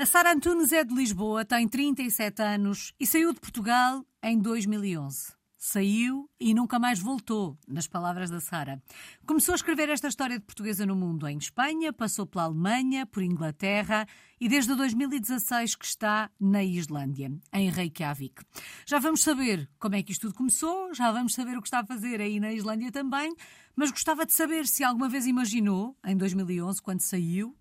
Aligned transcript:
A 0.00 0.06
Sara 0.06 0.32
Antunes 0.32 0.70
é 0.70 0.84
de 0.84 0.94
Lisboa, 0.94 1.44
tem 1.44 1.66
37 1.66 2.40
anos 2.40 2.94
e 3.00 3.04
saiu 3.04 3.32
de 3.32 3.40
Portugal 3.40 4.06
em 4.22 4.38
2011. 4.38 5.32
Saiu 5.56 6.30
e 6.38 6.54
nunca 6.54 6.78
mais 6.78 7.00
voltou, 7.00 7.58
nas 7.66 7.88
palavras 7.88 8.30
da 8.30 8.38
Sara. 8.38 8.80
Começou 9.26 9.54
a 9.54 9.56
escrever 9.56 9.88
esta 9.88 10.06
história 10.06 10.38
de 10.38 10.44
portuguesa 10.44 10.86
no 10.86 10.94
mundo 10.94 11.26
em 11.26 11.36
Espanha, 11.36 11.92
passou 11.92 12.24
pela 12.24 12.44
Alemanha, 12.44 13.06
por 13.06 13.24
Inglaterra 13.24 14.06
e 14.40 14.48
desde 14.48 14.72
2016 14.76 15.74
que 15.74 15.84
está 15.84 16.30
na 16.38 16.62
Islândia, 16.62 17.32
em 17.52 17.68
Reykjavik. 17.68 18.44
Já 18.86 19.00
vamos 19.00 19.20
saber 19.20 19.68
como 19.80 19.96
é 19.96 20.02
que 20.04 20.12
isto 20.12 20.28
tudo 20.28 20.36
começou, 20.36 20.94
já 20.94 21.10
vamos 21.10 21.34
saber 21.34 21.58
o 21.58 21.60
que 21.60 21.66
está 21.66 21.80
a 21.80 21.84
fazer 21.86 22.20
aí 22.20 22.38
na 22.38 22.52
Islândia 22.52 22.92
também, 22.92 23.34
mas 23.74 23.90
gostava 23.90 24.24
de 24.24 24.32
saber 24.32 24.64
se 24.68 24.84
alguma 24.84 25.08
vez 25.08 25.26
imaginou, 25.26 25.96
em 26.06 26.16
2011, 26.16 26.80
quando 26.80 27.00
saiu, 27.00 27.56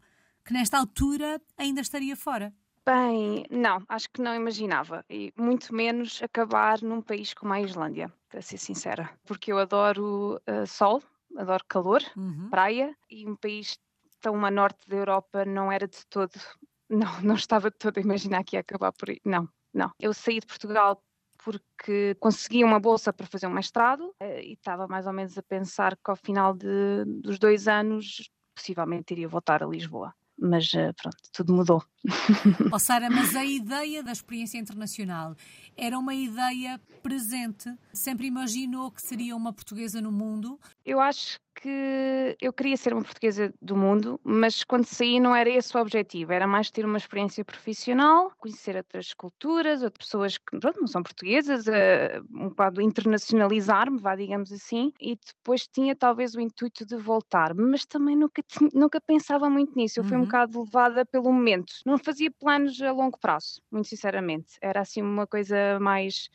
que 0.47 0.53
nesta 0.53 0.77
altura 0.77 1.41
ainda 1.57 1.81
estaria 1.81 2.15
fora. 2.15 2.53
Bem, 2.85 3.45
não, 3.51 3.83
acho 3.89 4.09
que 4.09 4.21
não 4.21 4.33
imaginava. 4.33 5.03
E 5.09 5.33
muito 5.37 5.75
menos 5.75 6.23
acabar 6.23 6.81
num 6.81 7.01
país 7.01 7.33
como 7.33 7.51
a 7.51 7.59
Islândia, 7.59 8.09
para 8.29 8.41
ser 8.41 8.57
sincera. 8.57 9.09
Porque 9.25 9.51
eu 9.51 9.57
adoro 9.57 10.41
uh, 10.49 10.65
sol, 10.65 11.03
adoro 11.35 11.65
calor, 11.67 12.01
uhum. 12.15 12.49
praia, 12.49 12.95
e 13.09 13.27
um 13.27 13.35
país 13.35 13.77
tão 14.21 14.45
a 14.45 14.49
norte 14.49 14.87
da 14.87 14.95
Europa 14.95 15.43
não 15.43 15.69
era 15.69 15.85
de 15.85 16.05
todo. 16.07 16.31
Não, 16.89 17.21
não 17.21 17.35
estava 17.35 17.69
de 17.69 17.77
todo 17.77 17.97
a 17.97 18.01
imaginar 18.01 18.45
que 18.45 18.55
ia 18.55 18.61
acabar 18.61 18.93
por 18.93 19.09
aí. 19.09 19.19
Não, 19.25 19.49
não. 19.73 19.91
Eu 19.99 20.13
saí 20.13 20.39
de 20.39 20.45
Portugal 20.45 21.03
porque 21.43 22.15
consegui 22.17 22.63
uma 22.63 22.79
bolsa 22.79 23.11
para 23.11 23.25
fazer 23.25 23.45
um 23.45 23.53
mestrado 23.53 24.07
uh, 24.23 24.39
e 24.41 24.53
estava 24.53 24.87
mais 24.87 25.05
ou 25.05 25.11
menos 25.11 25.37
a 25.37 25.43
pensar 25.43 25.97
que 25.97 26.09
ao 26.09 26.15
final 26.15 26.53
de, 26.53 27.03
dos 27.21 27.37
dois 27.37 27.67
anos 27.67 28.31
possivelmente 28.55 29.11
iria 29.13 29.27
voltar 29.27 29.61
a 29.61 29.67
Lisboa 29.67 30.15
mas 30.39 30.73
eh, 30.73 30.93
pronto, 30.93 31.17
tudo 31.33 31.53
mudou. 31.53 31.83
Oh, 32.71 32.79
Sara, 32.79 33.09
mas 33.09 33.35
a 33.35 33.43
ideia 33.43 34.03
da 34.03 34.11
experiência 34.11 34.57
internacional 34.57 35.35
era 35.75 35.97
uma 35.97 36.13
ideia 36.13 36.79
presente? 37.01 37.73
Sempre 37.93 38.27
imaginou 38.27 38.91
que 38.91 39.01
seria 39.01 39.35
uma 39.35 39.51
portuguesa 39.53 40.01
no 40.01 40.11
mundo? 40.11 40.59
Eu 40.85 40.99
acho 40.99 41.39
que 41.61 42.37
eu 42.39 42.53
queria 42.53 42.77
ser 42.77 42.93
uma 42.93 43.03
portuguesa 43.03 43.53
do 43.61 43.75
mundo, 43.75 44.19
mas 44.23 44.63
quando 44.63 44.85
saí 44.85 45.19
não 45.19 45.35
era 45.35 45.49
esse 45.49 45.75
o 45.75 45.81
objetivo, 45.81 46.31
era 46.31 46.45
mais 46.45 46.69
ter 46.69 46.85
uma 46.85 46.97
experiência 46.97 47.43
profissional, 47.43 48.31
conhecer 48.37 48.75
outras 48.75 49.13
culturas, 49.13 49.81
outras 49.81 50.05
pessoas 50.05 50.37
que 50.37 50.59
pronto, 50.59 50.79
não 50.79 50.87
são 50.87 51.01
portuguesas, 51.01 51.65
uh, 51.67 52.23
um 52.31 52.49
bocado 52.49 52.81
internacionalizar-me, 52.81 53.99
vá, 53.99 54.15
digamos 54.15 54.51
assim, 54.51 54.93
e 55.01 55.15
depois 55.15 55.67
tinha 55.67 55.95
talvez 55.95 56.35
o 56.35 56.39
intuito 56.39 56.85
de 56.85 56.95
voltar, 56.95 57.53
mas 57.55 57.85
também 57.85 58.15
nunca, 58.15 58.43
nunca 58.73 59.01
pensava 59.01 59.49
muito 59.49 59.75
nisso, 59.75 59.99
eu 59.99 60.03
fui 60.03 60.15
uhum. 60.15 60.23
um 60.23 60.25
bocado 60.25 60.61
levada 60.61 61.05
pelo 61.05 61.31
momento, 61.31 61.73
não 61.85 61.97
fazia 61.97 62.31
planos 62.31 62.79
a 62.81 62.91
longo 62.91 63.17
prazo, 63.17 63.61
muito 63.71 63.87
sinceramente, 63.87 64.53
era 64.61 64.81
assim 64.81 65.01
uma 65.01 65.25
coisa 65.25 65.79
mais 65.79 66.29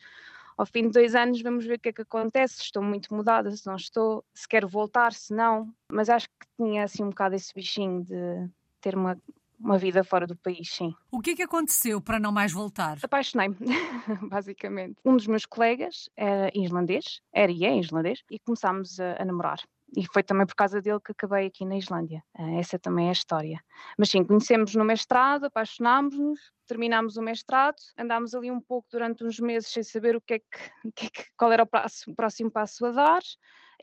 ao 0.62 0.66
fim 0.66 0.82
de 0.82 0.90
dois 0.90 1.16
anos 1.16 1.42
vamos 1.42 1.66
ver 1.66 1.74
o 1.74 1.80
que 1.80 1.88
é 1.88 1.92
que 1.92 2.02
acontece, 2.02 2.54
se 2.54 2.62
estou 2.62 2.82
muito 2.82 3.12
mudada, 3.12 3.50
se 3.50 3.66
não 3.66 3.74
estou, 3.74 4.24
se 4.32 4.46
quero 4.46 4.68
voltar, 4.68 5.12
se 5.12 5.34
não, 5.34 5.74
mas 5.90 6.08
acho 6.08 6.28
que 6.28 6.46
tinha 6.56 6.84
assim 6.84 7.02
um 7.02 7.08
bocado 7.08 7.34
esse 7.34 7.52
bichinho 7.52 8.04
de 8.04 8.48
ter 8.80 8.94
uma, 8.94 9.18
uma 9.58 9.76
vida 9.76 10.04
fora 10.04 10.24
do 10.24 10.36
país, 10.36 10.72
sim. 10.72 10.94
O 11.10 11.20
que 11.20 11.30
é 11.30 11.34
que 11.34 11.42
aconteceu 11.42 12.00
para 12.00 12.20
não 12.20 12.30
mais 12.30 12.52
voltar? 12.52 12.96
Apaixonei-me, 13.02 13.56
basicamente. 14.30 15.00
Um 15.04 15.16
dos 15.16 15.26
meus 15.26 15.44
colegas 15.44 16.08
era 16.16 16.48
islandês, 16.54 17.20
era 17.32 17.50
e 17.50 17.64
é 17.64 17.76
islandês, 17.76 18.22
e 18.30 18.38
começámos 18.38 19.00
a, 19.00 19.20
a 19.20 19.24
namorar 19.24 19.58
e 19.96 20.06
foi 20.06 20.22
também 20.22 20.46
por 20.46 20.54
causa 20.54 20.80
dele 20.80 21.00
que 21.04 21.12
acabei 21.12 21.46
aqui 21.46 21.64
na 21.64 21.76
Islândia. 21.76 22.22
Uh, 22.38 22.58
essa 22.58 22.78
também 22.78 23.06
é 23.06 23.08
a 23.10 23.12
história. 23.12 23.62
Mas 23.98 24.10
sim, 24.10 24.24
conhecemos 24.24 24.74
no 24.74 24.84
mestrado, 24.84 25.44
apaixonámos-nos, 25.44 26.40
terminámos 26.66 27.16
o 27.16 27.22
mestrado, 27.22 27.76
andámos 27.98 28.34
ali 28.34 28.50
um 28.50 28.60
pouco 28.60 28.88
durante 28.90 29.24
uns 29.24 29.38
meses 29.38 29.70
sem 29.70 29.82
saber 29.82 30.16
o 30.16 30.20
que 30.20 30.34
é 30.34 30.38
que, 30.38 30.92
que, 30.94 31.06
é 31.06 31.10
que 31.10 31.24
qual 31.36 31.52
era 31.52 31.64
o, 31.64 31.68
o 32.10 32.14
próximo 32.14 32.50
passo 32.50 32.86
a 32.86 32.92
dar 32.92 33.22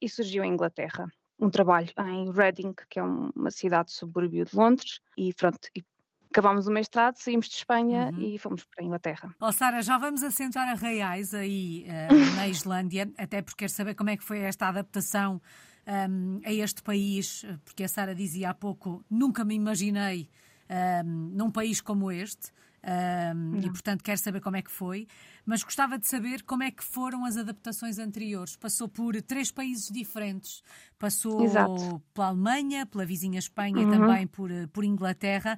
e 0.01 0.09
surgiu 0.09 0.44
em 0.44 0.53
Inglaterra 0.53 1.07
um 1.39 1.50
trabalho 1.50 1.89
em 1.97 2.31
Reading, 2.31 2.73
que 2.89 3.00
é 3.00 3.03
uma 3.03 3.50
cidade 3.50 3.91
subúrbio 3.91 4.44
de 4.44 4.55
Londres, 4.55 5.00
e 5.17 5.34
pronto, 5.34 5.69
e 5.75 5.84
acabámos 6.31 6.67
o 6.67 6.72
mestrado, 6.72 7.16
saímos 7.16 7.47
de 7.47 7.55
Espanha 7.55 8.11
uhum. 8.13 8.22
e 8.22 8.38
fomos 8.38 8.63
para 8.66 8.84
a 8.84 8.85
Inglaterra. 8.85 9.35
Oh, 9.41 9.51
Sara, 9.51 9.81
já 9.81 9.97
vamos 9.97 10.22
assentar 10.22 10.67
a 10.69 10.75
reais 10.75 11.34
aí 11.34 11.85
uh, 11.88 12.35
na 12.35 12.47
Islândia, 12.50 13.11
até 13.17 13.41
porque 13.41 13.59
quero 13.59 13.72
saber 13.72 13.95
como 13.95 14.09
é 14.09 14.17
que 14.17 14.23
foi 14.23 14.39
esta 14.39 14.67
adaptação 14.67 15.41
um, 16.09 16.39
a 16.45 16.53
este 16.53 16.83
país, 16.83 17.45
porque 17.66 17.83
a 17.83 17.88
Sara 17.88 18.13
dizia 18.13 18.51
há 18.51 18.53
pouco, 18.53 19.03
nunca 19.09 19.44
me 19.44 19.55
imaginei 19.55 20.29
um, 21.03 21.31
num 21.33 21.51
país 21.51 21.81
como 21.81 22.11
este. 22.11 22.51
Um, 22.81 23.57
e 23.57 23.69
portanto 23.69 24.01
quero 24.01 24.17
saber 24.17 24.39
como 24.39 24.55
é 24.55 24.61
que 24.61 24.72
foi, 24.72 25.05
mas 25.45 25.63
gostava 25.63 25.99
de 25.99 26.07
saber 26.07 26.44
como 26.44 26.63
é 26.63 26.72
que 26.72 26.81
foram 26.81 27.25
as 27.25 27.35
adaptações 27.35 27.99
anteriores. 27.99 28.55
Passou 28.55 28.88
por 28.88 29.22
três 29.22 29.51
países 29.51 29.89
diferentes, 29.89 30.63
passou 30.97 31.44
Exato. 31.44 32.01
pela 32.13 32.28
Alemanha, 32.28 32.85
pela 32.85 33.05
vizinha 33.05 33.38
Espanha 33.38 33.79
uhum. 33.79 33.94
e 33.94 33.97
também 33.97 34.28
por, 34.28 34.49
por 34.72 34.85
Inglaterra. 34.85 35.57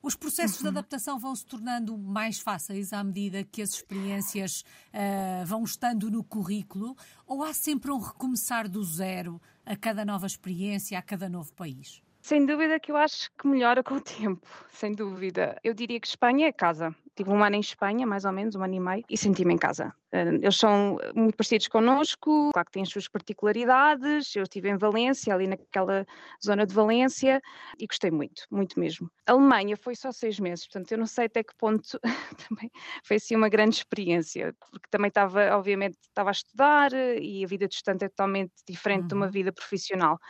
Os 0.00 0.14
processos 0.14 0.58
uhum. 0.58 0.62
de 0.64 0.68
adaptação 0.68 1.18
vão 1.18 1.34
se 1.34 1.44
tornando 1.44 1.98
mais 1.98 2.38
fáceis 2.38 2.92
à 2.92 3.02
medida 3.02 3.42
que 3.42 3.60
as 3.60 3.70
experiências 3.70 4.64
uh, 4.92 5.44
vão 5.44 5.64
estando 5.64 6.10
no 6.10 6.22
currículo? 6.22 6.96
Ou 7.26 7.42
há 7.42 7.52
sempre 7.52 7.90
um 7.90 7.98
recomeçar 7.98 8.68
do 8.68 8.82
zero 8.84 9.40
a 9.66 9.76
cada 9.76 10.04
nova 10.04 10.26
experiência, 10.26 10.98
a 10.98 11.02
cada 11.02 11.28
novo 11.28 11.52
país? 11.52 12.00
Sem 12.20 12.46
dúvida 12.46 12.78
que 12.78 12.92
eu 12.92 12.96
acho 12.96 13.30
que 13.36 13.48
melhora 13.48 13.82
com 13.82 13.94
o 13.94 14.00
tempo, 14.02 14.46
sem 14.70 14.92
dúvida. 14.92 15.58
Eu 15.64 15.74
diria 15.74 15.98
que 15.98 16.06
Espanha 16.06 16.46
é 16.46 16.52
casa. 16.52 16.94
Tive 17.18 17.30
um 17.30 17.42
ano 17.42 17.56
em 17.56 17.60
Espanha, 17.60 18.06
mais 18.06 18.24
ou 18.24 18.30
menos, 18.30 18.54
um 18.54 18.62
ano 18.62 18.74
e 18.74 18.78
meio, 18.78 19.04
e 19.10 19.16
senti-me 19.18 19.52
em 19.52 19.58
casa. 19.58 19.92
Eh, 20.12 20.36
eles 20.36 20.54
são 20.54 20.96
muito 21.16 21.36
parecidos 21.36 21.66
connosco, 21.66 22.50
claro 22.52 22.66
que 22.66 22.70
têm 22.70 22.84
as 22.84 22.90
suas 22.90 23.08
particularidades. 23.08 24.36
Eu 24.36 24.44
estive 24.44 24.68
em 24.68 24.78
Valência, 24.78 25.34
ali 25.34 25.48
naquela 25.48 26.06
zona 26.40 26.64
de 26.64 26.72
Valência, 26.72 27.42
e 27.76 27.88
gostei 27.88 28.12
muito, 28.12 28.44
muito 28.52 28.78
mesmo. 28.78 29.10
A 29.26 29.32
Alemanha 29.32 29.76
foi 29.76 29.96
só 29.96 30.12
seis 30.12 30.38
meses, 30.38 30.68
portanto, 30.68 30.92
eu 30.92 30.98
não 30.98 31.06
sei 31.06 31.24
até 31.24 31.42
que 31.42 31.52
ponto 31.58 31.98
também 32.48 32.70
foi 33.02 33.16
assim 33.16 33.34
uma 33.34 33.48
grande 33.48 33.74
experiência, 33.74 34.54
porque 34.70 34.86
também 34.88 35.08
estava, 35.08 35.56
obviamente, 35.56 35.98
estava 36.00 36.30
a 36.30 36.32
estudar 36.32 36.92
e 36.92 37.42
a 37.42 37.48
vida 37.48 37.66
distante 37.66 38.04
é 38.04 38.08
totalmente 38.08 38.52
diferente 38.64 39.02
uhum. 39.02 39.08
de 39.08 39.14
uma 39.14 39.26
uhum. 39.26 39.32
vida 39.32 39.52
profissional 39.52 40.20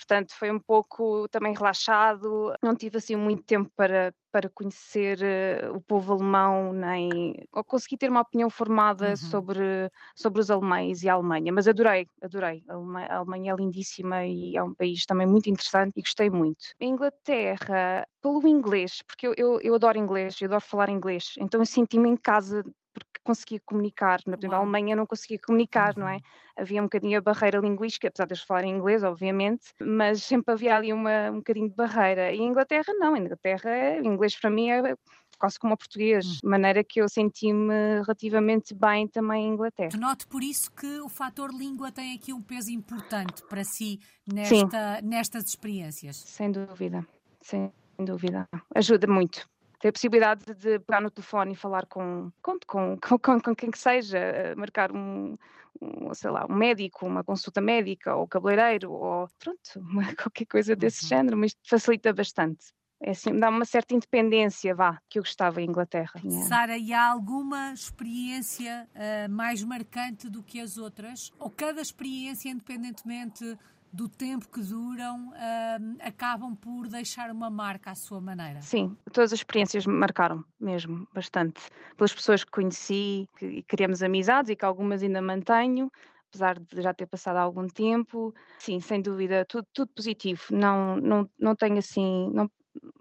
portanto 0.00 0.32
foi 0.34 0.50
um 0.50 0.58
pouco 0.58 1.28
também 1.28 1.54
relaxado, 1.54 2.54
não 2.62 2.74
tive 2.74 2.96
assim 2.96 3.16
muito 3.16 3.42
tempo 3.42 3.70
para, 3.76 4.12
para 4.32 4.48
conhecer 4.48 5.18
uh, 5.20 5.76
o 5.76 5.80
povo 5.80 6.14
alemão, 6.14 6.72
nem 6.72 7.34
ou 7.52 7.62
consegui 7.62 7.98
ter 7.98 8.10
uma 8.10 8.22
opinião 8.22 8.48
formada 8.48 9.10
uhum. 9.10 9.16
sobre, 9.16 9.90
sobre 10.16 10.40
os 10.40 10.50
alemães 10.50 11.02
e 11.02 11.08
a 11.08 11.14
Alemanha, 11.14 11.52
mas 11.52 11.68
adorei, 11.68 12.06
adorei. 12.22 12.64
A 12.68 12.74
Alemanha, 12.74 13.08
a 13.08 13.16
Alemanha 13.16 13.52
é 13.52 13.56
lindíssima 13.56 14.24
e 14.24 14.56
é 14.56 14.62
um 14.62 14.74
país 14.74 15.04
também 15.04 15.26
muito 15.26 15.50
interessante 15.50 15.92
e 15.96 16.02
gostei 16.02 16.30
muito. 16.30 16.64
A 16.80 16.84
Inglaterra, 16.84 18.06
pelo 18.22 18.46
inglês, 18.48 19.02
porque 19.06 19.26
eu, 19.26 19.34
eu, 19.36 19.60
eu 19.60 19.74
adoro 19.74 19.98
inglês, 19.98 20.40
eu 20.40 20.46
adoro 20.46 20.62
falar 20.62 20.88
inglês, 20.88 21.34
então 21.38 21.60
eu 21.60 21.66
senti-me 21.66 22.08
em 22.08 22.16
casa 22.16 22.64
porque 22.92 23.20
conseguia 23.22 23.60
comunicar. 23.64 24.20
Na 24.26 24.36
exemplo, 24.36 24.56
Alemanha 24.56 24.96
não 24.96 25.06
conseguia 25.06 25.38
comunicar, 25.38 25.94
uhum. 25.96 26.00
não 26.00 26.08
é? 26.08 26.16
Uhum. 26.16 26.20
Havia 26.56 26.80
um 26.80 26.84
bocadinho 26.84 27.18
a 27.18 27.20
barreira 27.22 27.58
linguística, 27.58 28.08
apesar 28.08 28.26
de 28.26 28.32
eles 28.32 28.42
falarem 28.42 28.74
inglês, 28.74 29.02
obviamente, 29.02 29.72
mas 29.80 30.22
sempre 30.22 30.52
havia 30.52 30.76
ali 30.76 30.92
uma, 30.92 31.30
um 31.30 31.36
bocadinho 31.36 31.68
de 31.68 31.74
barreira. 31.74 32.32
E 32.32 32.38
em 32.38 32.48
Inglaterra, 32.48 32.92
não. 32.98 33.16
Em 33.16 33.20
Inglaterra, 33.20 33.96
inglês 34.02 34.38
para 34.38 34.50
mim 34.50 34.70
é 34.70 34.94
quase 35.38 35.58
como 35.58 35.72
o 35.72 35.76
português, 35.76 36.26
uhum. 36.26 36.32
de 36.32 36.48
maneira 36.48 36.84
que 36.84 37.00
eu 37.00 37.08
senti-me 37.08 38.02
relativamente 38.02 38.74
bem 38.74 39.08
também 39.08 39.46
em 39.46 39.54
Inglaterra. 39.54 39.98
Noto 39.98 40.28
por 40.28 40.42
isso 40.42 40.70
que 40.72 41.00
o 41.00 41.08
fator 41.08 41.50
língua 41.50 41.90
tem 41.90 42.14
aqui 42.14 42.32
um 42.32 42.42
peso 42.42 42.70
importante 42.70 43.42
para 43.48 43.64
si 43.64 43.98
nesta, 44.30 45.00
nestas 45.02 45.46
experiências. 45.46 46.16
Sem 46.16 46.52
dúvida, 46.52 47.06
sem 47.40 47.72
dúvida. 47.98 48.46
Ajuda 48.74 49.06
muito 49.06 49.48
ter 49.80 49.88
a 49.88 49.92
possibilidade 49.92 50.44
de 50.54 50.78
pegar 50.80 51.00
no 51.00 51.10
telefone 51.10 51.52
e 51.52 51.56
falar 51.56 51.86
com, 51.86 52.30
com, 52.42 52.58
com, 52.66 52.98
com, 52.98 53.40
com 53.40 53.56
quem 53.56 53.70
que 53.70 53.78
seja, 53.78 54.18
eh, 54.18 54.54
marcar 54.54 54.92
um, 54.92 55.36
um, 55.80 56.12
sei 56.14 56.30
lá, 56.30 56.46
um 56.48 56.54
médico, 56.54 57.06
uma 57.06 57.24
consulta 57.24 57.60
médica, 57.60 58.14
ou 58.14 58.28
cabeleireiro, 58.28 58.92
ou 58.92 59.28
pronto, 59.38 59.58
uma, 59.80 60.14
qualquer 60.14 60.44
coisa 60.44 60.76
desse 60.76 61.04
uhum. 61.04 61.08
género, 61.08 61.36
mas 61.38 61.52
isto 61.52 61.60
facilita 61.68 62.12
bastante. 62.12 62.66
É 63.02 63.12
assim, 63.12 63.34
dá 63.38 63.48
uma 63.48 63.64
certa 63.64 63.94
independência, 63.94 64.74
vá, 64.74 65.00
que 65.08 65.18
eu 65.18 65.22
gostava 65.22 65.62
em 65.62 65.64
Inglaterra. 65.64 66.20
Sara, 66.46 66.76
e 66.76 66.92
há 66.92 67.06
alguma 67.06 67.72
experiência 67.72 68.86
uh, 68.94 69.32
mais 69.32 69.64
marcante 69.64 70.28
do 70.28 70.42
que 70.42 70.60
as 70.60 70.76
outras? 70.76 71.32
Ou 71.38 71.48
cada 71.48 71.80
experiência, 71.80 72.50
independentemente 72.50 73.56
do 73.92 74.08
tempo 74.08 74.48
que 74.48 74.60
duram, 74.60 75.28
uh, 75.28 75.96
acabam 76.00 76.54
por 76.54 76.86
deixar 76.86 77.30
uma 77.30 77.50
marca 77.50 77.90
à 77.90 77.94
sua 77.94 78.20
maneira. 78.20 78.60
Sim, 78.60 78.96
todas 79.12 79.32
as 79.32 79.40
experiências 79.40 79.86
marcaram 79.86 80.44
mesmo 80.58 81.08
bastante. 81.12 81.60
Pelas 81.96 82.14
pessoas 82.14 82.44
que 82.44 82.50
conheci, 82.50 83.28
que 83.36 83.62
criamos 83.62 84.02
amizades 84.02 84.50
e 84.50 84.56
que 84.56 84.64
algumas 84.64 85.02
ainda 85.02 85.20
mantenho, 85.20 85.90
apesar 86.28 86.58
de 86.58 86.82
já 86.82 86.94
ter 86.94 87.06
passado 87.06 87.36
algum 87.36 87.66
tempo. 87.66 88.32
Sim, 88.58 88.80
sem 88.80 89.02
dúvida, 89.02 89.44
tudo, 89.48 89.66
tudo 89.72 89.90
positivo. 89.94 90.42
Não, 90.50 90.96
não, 90.96 91.28
não 91.38 91.56
tenho 91.56 91.78
assim 91.78 92.30
não, 92.32 92.48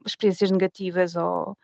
experiências 0.05 0.49
negativas 0.49 1.15
ou 1.15 1.55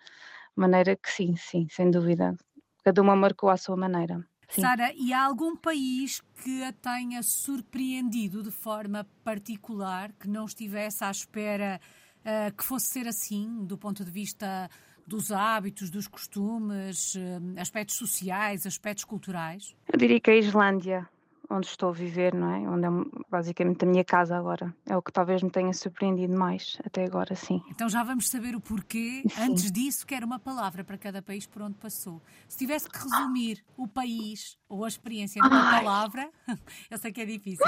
maneira 0.56 0.96
que 0.96 1.10
sim, 1.10 1.36
sim, 1.36 1.68
sem 1.70 1.90
dúvida. 1.90 2.36
Cada 2.84 3.02
uma 3.02 3.16
marcou 3.16 3.50
à 3.50 3.58
sua 3.58 3.76
maneira. 3.76 4.24
Sara, 4.50 4.94
e 4.96 5.12
há 5.14 5.24
algum 5.24 5.56
país 5.56 6.22
que 6.44 6.64
a 6.64 6.72
tenha 6.72 7.22
surpreendido 7.24 8.44
de 8.44 8.52
forma 8.52 9.06
particular, 9.24 10.12
que 10.20 10.28
não 10.28 10.46
estivesse 10.46 11.04
à 11.04 11.12
espera 11.12 11.80
uh, 12.22 12.56
que 12.56 12.64
fosse 12.64 12.88
ser 12.88 13.08
assim, 13.08 13.66
do 13.66 13.78
ponto 13.78 14.04
de 14.04 14.12
vista 14.12 14.70
dos 15.08 15.32
hábitos, 15.32 15.90
dos 15.90 16.08
costumes, 16.08 17.16
uh, 17.16 17.60
aspectos 17.60 17.96
sociais, 17.96 18.66
aspectos 18.66 19.04
culturais? 19.04 19.76
Eu 19.92 19.98
diria 19.98 20.20
que 20.20 20.32
a 20.32 20.36
Islândia 20.36 21.08
onde 21.50 21.68
estou 21.68 21.90
a 21.90 21.92
viver, 21.92 22.34
não 22.34 22.52
é? 22.52 22.60
Onde 22.70 22.86
é 22.86 22.90
basicamente 23.30 23.84
a 23.84 23.88
minha 23.88 24.04
casa 24.04 24.38
agora. 24.38 24.76
É 24.86 24.96
o 24.96 25.02
que 25.02 25.12
talvez 25.12 25.42
me 25.42 25.50
tenha 25.50 25.74
surpreendido 25.74 26.36
mais 26.38 26.78
até 26.86 27.06
agora, 27.06 27.36
sim. 27.36 27.62
Então 27.70 27.90
já 27.90 28.04
vamos 28.04 28.30
saber 28.30 28.56
o 28.56 28.62
porquê. 28.62 29.24
Sim. 29.30 29.42
Antes 29.42 29.72
disso, 29.72 30.06
quero 30.06 30.26
uma 30.26 30.40
palavra 30.40 30.84
para 30.84 30.98
cada 30.98 31.22
país 31.22 31.46
por 31.46 31.62
onde 31.62 31.76
passou. 31.76 32.22
Se 32.48 32.58
tivesse 32.58 32.90
que 32.90 32.98
resumir 32.98 33.64
o 33.78 33.88
país 33.88 34.58
ou 34.68 34.86
a 34.86 34.88
experiência 34.88 35.42
numa 35.42 35.70
Ai. 35.70 35.84
palavra, 35.84 36.30
eu 36.90 36.98
sei 36.98 37.12
que 37.12 37.22
é 37.22 37.26
difícil. 37.26 37.66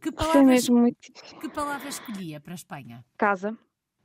Que 0.00 0.12
palavra, 0.12 0.42
mesmo 0.44 0.78
muito 0.78 0.96
que 1.40 1.48
palavra 1.48 1.88
escolhia 1.88 2.40
para 2.40 2.52
a 2.52 2.54
Espanha? 2.54 3.04
Casa. 3.16 3.56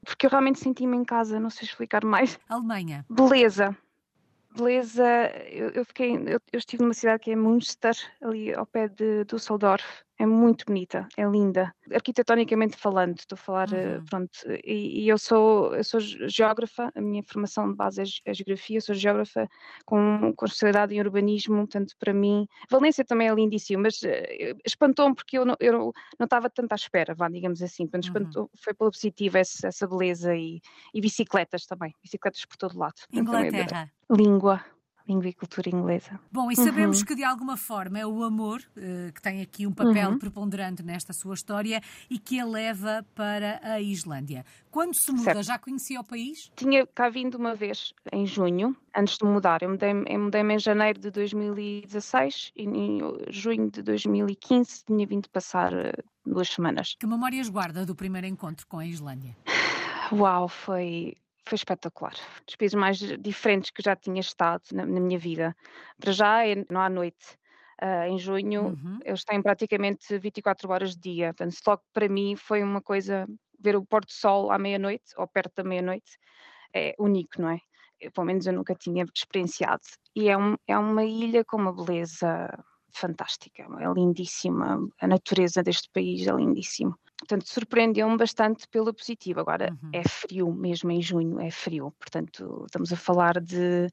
Porque 0.04 0.26
eu 0.26 0.30
realmente 0.30 0.60
senti-me 0.60 0.98
em 0.98 1.06
casa, 1.06 1.40
não 1.40 1.50
sei 1.50 1.66
explicar 1.68 2.04
mais. 2.04 2.38
Alemanha. 2.50 3.06
Beleza 3.10 3.78
beleza, 4.56 5.04
eu, 5.50 5.70
eu 5.70 5.86
fiquei, 5.86 6.16
eu, 6.16 6.40
eu, 6.52 6.60
estive 6.60 6.84
numa 6.84 6.94
cidade 6.94 7.24
que 7.24 7.32
é 7.32 7.36
Münster, 7.36 7.96
ali 8.22 8.54
ao 8.54 8.66
pé 8.66 8.88
de 8.88 9.26
Düsseldorf, 9.26 10.04
é 10.20 10.26
muito 10.26 10.66
bonita, 10.66 11.08
é 11.18 11.26
linda. 11.26 11.74
Arquitetonicamente 11.92 12.78
falando, 12.78 13.18
estou 13.18 13.36
a 13.36 13.38
falar, 13.38 13.74
eh, 13.74 13.98
uhum. 13.98 14.06
pronto, 14.06 14.32
e, 14.64 15.04
e, 15.04 15.10
eu 15.10 15.18
sou 15.18 15.76
eu 15.76 15.84
sou 15.84 16.00
geógrafa, 16.00 16.92
a 16.96 17.02
minha 17.02 17.24
formação 17.24 17.70
de 17.70 17.76
base 17.76 18.02
é, 18.02 18.06
é 18.26 18.34
geografia, 18.34 18.78
eu 18.78 18.82
sou 18.82 18.96
geógrafa 18.96 19.50
com, 19.86 20.34
com 20.36 20.46
especialidade 20.46 20.96
em 20.96 21.00
urbanismo, 21.00 21.56
portanto, 21.56 21.96
para 22.00 22.14
mim, 22.14 22.48
Valência 22.70 23.04
também 23.04 23.28
é 23.28 23.34
lindíssimo, 23.34 23.84
mas 23.84 24.02
uh, 24.02 24.60
espantou-me 24.66 25.16
porque 25.16 25.38
eu 25.38 25.46
não, 25.46 25.56
eu 25.60 25.94
não 26.20 26.26
estava 26.26 26.50
tanto 26.50 26.72
à 26.72 26.76
espera, 26.76 27.14
vá, 27.14 27.28
digamos 27.28 27.62
assim, 27.62 27.88
portanto, 27.88 28.06
uhum. 28.06 28.22
espantou, 28.22 28.52
foi 28.56 28.74
pela 28.74 28.92
positiva 28.92 29.40
essa, 29.40 29.68
essa 29.68 29.88
beleza 29.88 30.36
e, 30.36 30.62
e, 30.94 31.02
bicicletas 31.02 31.66
também, 31.66 31.94
bicicletas 32.02 32.46
por 32.46 32.58
todo 32.58 32.78
lado. 32.78 32.96
Inglaterra. 33.12 33.92
língua, 34.10 34.62
língua 34.62 34.73
e 35.08 35.34
cultura 35.34 35.70
inglesa. 35.70 36.20
Bom, 36.32 36.50
e 36.52 36.56
sabemos 36.56 37.00
uhum. 37.00 37.06
que 37.06 37.16
de 37.16 37.24
alguma 37.24 37.58
forma 37.58 38.00
é 38.00 38.06
o 38.06 38.24
amor 38.24 38.62
uh, 38.78 39.12
que 39.14 39.22
tem 39.22 39.42
aqui 39.42 39.68
um 39.68 39.72
papel 39.72 40.12
uhum. 40.12 40.20
preponderante 40.20 40.82
nesta 40.82 41.12
sua 41.12 41.34
história 41.34 41.82
e 42.10 42.18
que 42.18 42.40
a 42.40 42.46
leva 42.46 43.06
para 43.14 43.60
a 43.64 43.82
Islândia. 43.82 44.46
Quando 44.72 44.94
se 44.94 45.12
muda, 45.12 45.24
certo. 45.24 45.44
já 45.44 45.60
conhecia 45.60 46.00
o 46.00 46.04
país? 46.04 46.52
Tinha 46.56 46.88
cá 46.88 47.10
vindo 47.10 47.36
uma 47.36 47.54
vez 47.54 47.94
em 48.12 48.26
junho, 48.26 48.76
antes 48.96 49.18
de 49.18 49.26
mudar. 49.26 49.62
Eu 49.62 49.70
mudei-me 49.70 50.18
mudei 50.18 50.42
em 50.42 50.60
janeiro 50.60 51.00
de 51.00 51.12
2016 51.12 52.54
e 52.56 52.64
em 52.64 53.00
junho 53.30 53.70
de 53.70 53.82
2015 53.82 54.86
tinha 54.86 55.06
vindo 55.06 55.30
passar 55.30 55.74
uh, 55.74 55.92
duas 56.26 56.50
semanas. 56.50 56.96
Que 56.98 57.06
memórias 57.06 57.50
guarda 57.50 57.86
do 57.86 57.94
primeiro 57.94 58.28
encontro 58.28 58.66
com 58.68 58.80
a 58.80 58.86
Islândia? 58.86 59.36
Uau, 60.12 60.48
foi 60.48 61.18
foi 61.46 61.56
espetacular. 61.56 62.14
Dos 62.46 62.56
países 62.56 62.76
mais 62.76 62.98
diferentes 62.98 63.72
que 63.72 63.84
já 63.84 63.96
tinha 63.96 64.22
estado 64.22 64.64
na, 64.72 64.86
na 64.86 65.00
minha 65.00 65.20
vida. 65.20 65.56
Para 66.00 66.12
já 66.12 66.46
é 66.46 66.56
não 66.70 66.82
há 66.82 66.90
noite. 66.90 67.38
Uh, 67.82 68.08
em 68.08 68.18
junho 68.18 68.68
uhum. 68.68 69.00
eles 69.04 69.26
têm 69.26 69.42
praticamente 69.42 70.18
24 70.18 70.72
horas 70.72 70.96
de 70.96 71.14
dia. 71.14 71.34
Portanto, 71.34 71.78
que 71.78 71.84
para 71.94 72.08
mim 72.08 72.36
foi 72.36 72.64
uma 72.64 72.82
coisa 72.82 73.28
ver 73.60 73.76
o 73.76 73.86
pôr 73.86 74.06
do 74.06 74.12
sol 74.12 74.52
à 74.52 74.58
meia-noite 74.58 75.06
ou 75.18 75.28
perto 75.28 75.54
da 75.56 75.64
meia-noite 75.64 76.18
é 76.74 76.96
único, 77.00 77.42
não 77.42 77.50
é? 77.50 77.60
Eu, 78.00 78.12
pelo 78.12 78.28
menos 78.28 78.46
eu 78.46 78.54
nunca 78.54 78.76
tinha 78.76 79.06
experienciado. 79.16 79.84
E 80.16 80.30
é, 80.30 80.38
um, 80.38 80.56
é 80.68 80.78
uma 80.78 81.04
ilha 81.04 81.46
com 81.46 81.58
uma 81.58 81.74
beleza 81.74 82.50
fantástica, 82.94 83.64
é 83.64 83.94
lindíssima. 83.94 84.80
A 85.00 85.08
natureza 85.08 85.64
deste 85.64 85.90
país 85.92 86.28
é 86.28 86.32
lindíssimo. 86.32 86.98
Portanto, 87.24 87.48
surpreendeu-me 87.48 88.18
bastante 88.18 88.68
pela 88.68 88.94
positiva. 88.94 89.40
Agora, 89.40 89.78
uhum. 89.82 89.90
é 89.94 90.04
frio, 90.04 90.54
mesmo 90.54 90.92
em 90.92 91.02
junho, 91.02 91.40
é 91.40 91.50
frio. 91.50 91.92
Portanto, 91.98 92.64
estamos 92.66 92.92
a 92.92 92.98
falar 92.98 93.40
de, 93.40 93.88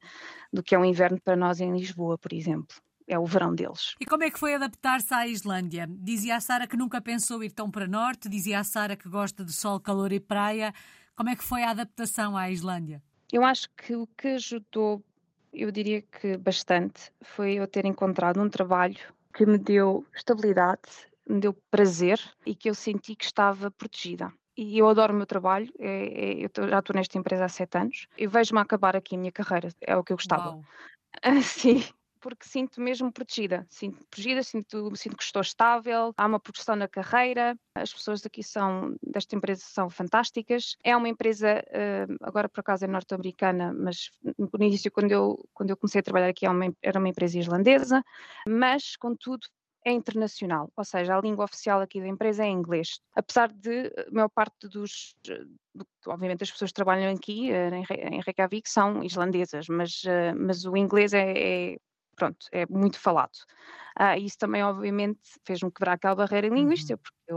do 0.51 0.61
que 0.61 0.75
é 0.75 0.79
um 0.79 0.83
inverno 0.83 1.19
para 1.21 1.37
nós 1.37 1.61
em 1.61 1.71
Lisboa, 1.71 2.17
por 2.17 2.33
exemplo. 2.33 2.75
É 3.07 3.17
o 3.17 3.25
verão 3.25 3.55
deles. 3.55 3.95
E 3.99 4.05
como 4.05 4.23
é 4.23 4.29
que 4.29 4.37
foi 4.37 4.53
adaptar-se 4.53 5.13
à 5.13 5.27
Islândia? 5.27 5.87
Dizia 5.89 6.35
a 6.35 6.41
Sara 6.41 6.67
que 6.67 6.77
nunca 6.77 7.01
pensou 7.01 7.41
ir 7.43 7.51
tão 7.51 7.71
para 7.71 7.87
norte, 7.87 8.29
dizia 8.29 8.59
a 8.59 8.63
Sara 8.63 8.95
que 8.97 9.09
gosta 9.09 9.43
de 9.45 9.53
sol, 9.53 9.79
calor 9.79 10.11
e 10.11 10.19
praia. 10.19 10.73
Como 11.15 11.29
é 11.29 11.35
que 11.35 11.43
foi 11.43 11.63
a 11.63 11.71
adaptação 11.71 12.35
à 12.35 12.51
Islândia? 12.51 13.01
Eu 13.31 13.45
acho 13.45 13.69
que 13.77 13.95
o 13.95 14.07
que 14.07 14.27
ajudou, 14.29 15.03
eu 15.53 15.71
diria 15.71 16.01
que 16.01 16.37
bastante, 16.37 17.11
foi 17.21 17.53
eu 17.53 17.67
ter 17.67 17.85
encontrado 17.85 18.41
um 18.41 18.49
trabalho 18.49 18.99
que 19.33 19.45
me 19.45 19.57
deu 19.57 20.05
estabilidade 20.13 21.10
me 21.31 21.39
deu 21.39 21.53
prazer 21.69 22.19
e 22.45 22.53
que 22.53 22.69
eu 22.69 22.75
senti 22.75 23.15
que 23.15 23.25
estava 23.25 23.71
protegida. 23.71 24.31
E 24.57 24.77
eu 24.77 24.87
adoro 24.89 25.13
o 25.13 25.15
meu 25.15 25.25
trabalho, 25.25 25.71
é, 25.79 26.41
é, 26.41 26.45
eu 26.45 26.69
já 26.69 26.79
estou 26.79 26.95
nesta 26.95 27.17
empresa 27.17 27.45
há 27.45 27.49
sete 27.49 27.77
anos. 27.77 28.07
Eu 28.17 28.29
vejo-me 28.29 28.59
acabar 28.59 28.95
aqui 28.95 29.15
a 29.15 29.17
minha 29.17 29.31
carreira, 29.31 29.69
é 29.81 29.95
o 29.95 30.03
que 30.03 30.13
eu 30.13 30.17
gostava. 30.17 30.59
Ah, 31.23 31.41
sim, 31.41 31.83
porque 32.21 32.47
sinto 32.47 32.79
mesmo 32.79 33.11
protegida. 33.11 33.67
Sinto 33.69 33.97
protegida, 34.09 34.41
sinto, 34.43 34.95
sinto 34.95 35.17
que 35.17 35.23
estou 35.23 35.41
estável, 35.41 36.13
há 36.15 36.25
uma 36.25 36.39
progressão 36.39 36.73
na 36.77 36.87
carreira, 36.87 37.53
as 37.75 37.93
pessoas 37.93 38.25
aqui 38.25 38.41
são, 38.41 38.95
desta 39.03 39.35
empresa 39.35 39.61
são 39.61 39.89
fantásticas. 39.89 40.77
É 40.81 40.95
uma 40.95 41.09
empresa, 41.09 41.61
ah, 41.69 42.07
agora 42.21 42.47
por 42.47 42.61
acaso 42.61 42.85
é 42.85 42.87
norte-americana, 42.87 43.73
mas 43.73 44.09
no 44.37 44.49
início, 44.63 44.89
quando 44.89 45.11
eu, 45.11 45.37
quando 45.53 45.71
eu 45.71 45.75
comecei 45.75 45.99
a 45.99 46.03
trabalhar 46.03 46.29
aqui, 46.29 46.45
era 46.81 46.97
uma 46.97 47.09
empresa 47.09 47.37
irlandesa, 47.37 48.01
mas, 48.47 48.95
contudo, 48.95 49.45
é 49.83 49.91
internacional, 49.91 50.71
ou 50.75 50.85
seja, 50.85 51.17
a 51.17 51.21
língua 51.21 51.45
oficial 51.45 51.81
aqui 51.81 51.99
da 51.99 52.07
empresa 52.07 52.43
é 52.43 52.49
inglês. 52.49 52.99
Apesar 53.15 53.51
de 53.51 53.87
a 54.07 54.11
maior 54.11 54.29
parte 54.29 54.67
dos, 54.67 55.15
obviamente 56.05 56.43
as 56.43 56.51
pessoas 56.51 56.71
que 56.71 56.75
trabalham 56.75 57.13
aqui 57.13 57.51
eh, 57.51 57.69
em 58.11 58.21
Reykjavik 58.21 58.69
são 58.69 59.03
islandesas, 59.03 59.67
mas, 59.67 60.03
eh, 60.05 60.33
mas 60.33 60.65
o 60.65 60.77
inglês 60.77 61.13
é, 61.13 61.73
é 61.73 61.77
pronto, 62.15 62.45
é 62.51 62.65
muito 62.67 62.99
falado. 62.99 63.37
Ah, 63.95 64.17
isso 64.17 64.37
também, 64.37 64.63
obviamente, 64.63 65.19
fez-me 65.45 65.71
quebrar 65.71 65.93
aquela 65.93 66.15
barreira 66.15 66.47
linguística, 66.47 66.93
uhum. 66.93 66.99
porque 67.03 67.33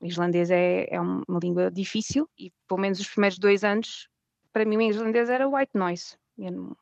o 0.00 0.06
islandês 0.06 0.50
é, 0.50 0.86
é 0.90 1.00
uma 1.00 1.38
língua 1.40 1.70
difícil 1.70 2.28
e, 2.38 2.50
pelo 2.66 2.80
menos, 2.80 2.98
os 2.98 3.08
primeiros 3.08 3.38
dois 3.38 3.62
anos, 3.62 4.08
para 4.52 4.64
mim, 4.64 4.78
o 4.78 4.82
islandês 4.82 5.28
era 5.28 5.48
white 5.48 5.72
noise. 5.74 6.16
Eu 6.38 6.50
não, 6.52 6.76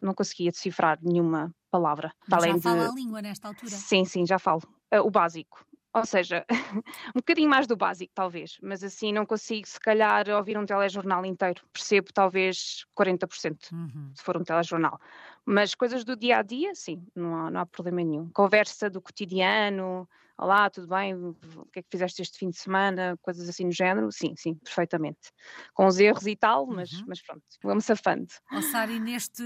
não 0.00 0.14
conseguia 0.14 0.50
decifrar 0.50 0.98
nenhuma 1.02 1.52
palavra. 1.70 2.12
Mas 2.28 2.44
já 2.44 2.58
fala 2.58 2.84
de... 2.84 2.90
a 2.90 2.94
língua 2.94 3.22
nesta 3.22 3.48
altura? 3.48 3.70
Sim, 3.70 4.04
sim, 4.04 4.26
já 4.26 4.38
falo. 4.38 4.62
Uh, 4.92 5.00
o 5.06 5.10
básico. 5.10 5.64
Ou 5.98 6.06
seja, 6.06 6.44
um 7.14 7.18
bocadinho 7.18 7.48
mais 7.48 7.66
do 7.66 7.76
básico, 7.76 8.12
talvez, 8.14 8.58
mas 8.62 8.82
assim 8.84 9.12
não 9.12 9.26
consigo, 9.26 9.66
se 9.66 9.80
calhar, 9.80 10.28
ouvir 10.30 10.56
um 10.56 10.64
telejornal 10.64 11.24
inteiro. 11.24 11.62
Percebo 11.72 12.12
talvez 12.12 12.86
40%, 12.96 13.72
uhum. 13.72 14.12
se 14.14 14.22
for 14.22 14.36
um 14.36 14.44
telejornal. 14.44 15.00
Mas 15.44 15.74
coisas 15.74 16.04
do 16.04 16.16
dia 16.16 16.38
a 16.38 16.42
dia, 16.42 16.74
sim, 16.74 17.02
não 17.14 17.34
há, 17.36 17.50
não 17.50 17.60
há 17.60 17.66
problema 17.66 18.02
nenhum. 18.02 18.30
Conversa 18.30 18.90
do 18.90 19.00
cotidiano, 19.00 20.08
olá, 20.38 20.70
tudo 20.70 20.86
bem? 20.86 21.14
O 21.14 21.34
que 21.72 21.80
é 21.80 21.82
que 21.82 21.88
fizeste 21.90 22.22
este 22.22 22.38
fim 22.38 22.50
de 22.50 22.58
semana? 22.58 23.18
Coisas 23.20 23.48
assim 23.48 23.64
no 23.64 23.72
género, 23.72 24.10
sim, 24.12 24.34
sim, 24.36 24.54
perfeitamente. 24.54 25.32
Com 25.74 25.86
os 25.86 25.98
erros 25.98 26.26
e 26.26 26.36
tal, 26.36 26.66
mas, 26.66 26.92
uhum. 26.92 27.04
mas 27.08 27.20
pronto, 27.20 27.42
vamos 27.62 27.84
safando. 27.84 28.28
Oh, 28.52 28.62
Sari, 28.62 29.00
neste 29.00 29.42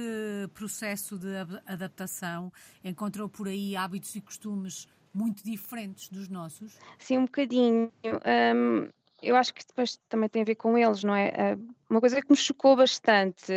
processo 0.53 1.19
de 1.19 1.35
adaptação, 1.67 2.53
encontrou 2.85 3.29
por 3.29 3.49
aí 3.49 3.75
hábitos 3.75 4.15
e 4.15 4.21
costumes 4.21 4.87
muito 5.15 5.45
diferentes 5.45 6.09
dos 6.09 6.29
nossos? 6.29 6.79
Sim, 6.99 7.19
um 7.19 7.25
bocadinho. 7.25 7.93
Um, 8.05 8.89
eu 9.23 9.37
acho 9.37 9.55
que 9.55 9.65
depois 9.67 9.99
também 10.09 10.29
tem 10.29 10.43
a 10.43 10.45
ver 10.45 10.57
com 10.57 10.77
eles, 10.77 11.05
não 11.05 11.15
é? 11.15 11.57
Uma 11.89 12.01
coisa 12.01 12.21
que 12.21 12.31
me 12.31 12.37
chocou 12.37 12.75
bastante, 12.77 13.53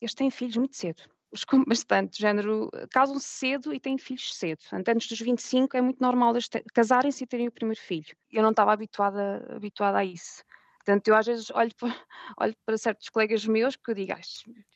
eles 0.00 0.14
têm 0.14 0.30
filhos 0.30 0.56
muito 0.56 0.76
cedo 0.76 1.02
chocou 1.34 1.64
bastante, 1.64 2.18
género, 2.18 2.70
casam-se 2.90 3.26
cedo 3.26 3.72
e 3.72 3.80
têm 3.80 3.96
filhos 3.98 4.34
cedo. 4.34 4.60
Antes 4.72 5.08
dos 5.08 5.20
25 5.20 5.76
é 5.76 5.80
muito 5.80 6.00
normal 6.00 6.32
eles 6.32 6.48
casarem-se 6.74 7.24
e 7.24 7.26
terem 7.26 7.48
o 7.48 7.52
primeiro 7.52 7.80
filho. 7.80 8.16
Eu 8.30 8.42
não 8.42 8.50
estava 8.50 8.72
habituada, 8.72 9.46
habituada 9.54 9.98
a 9.98 10.04
isso. 10.04 10.42
Portanto, 10.78 11.08
eu 11.08 11.14
às 11.14 11.26
vezes 11.26 11.50
olho 11.50 11.74
para, 11.76 11.88
olho 12.38 12.56
para 12.64 12.78
certos 12.78 13.08
colegas 13.08 13.46
meus 13.46 13.76
que 13.76 13.90
eu 13.90 13.94
digo, 13.94 14.12
ah, 14.12 14.20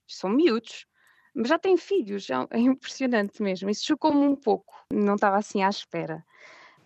são 0.06 0.30
miúdos, 0.30 0.86
mas 1.34 1.48
já 1.48 1.58
têm 1.58 1.76
filhos, 1.76 2.28
é, 2.30 2.34
é 2.50 2.58
impressionante 2.58 3.42
mesmo. 3.42 3.68
Isso 3.68 3.86
chocou-me 3.86 4.26
um 4.26 4.36
pouco, 4.36 4.74
não 4.92 5.14
estava 5.16 5.36
assim 5.36 5.62
à 5.62 5.68
espera. 5.68 6.24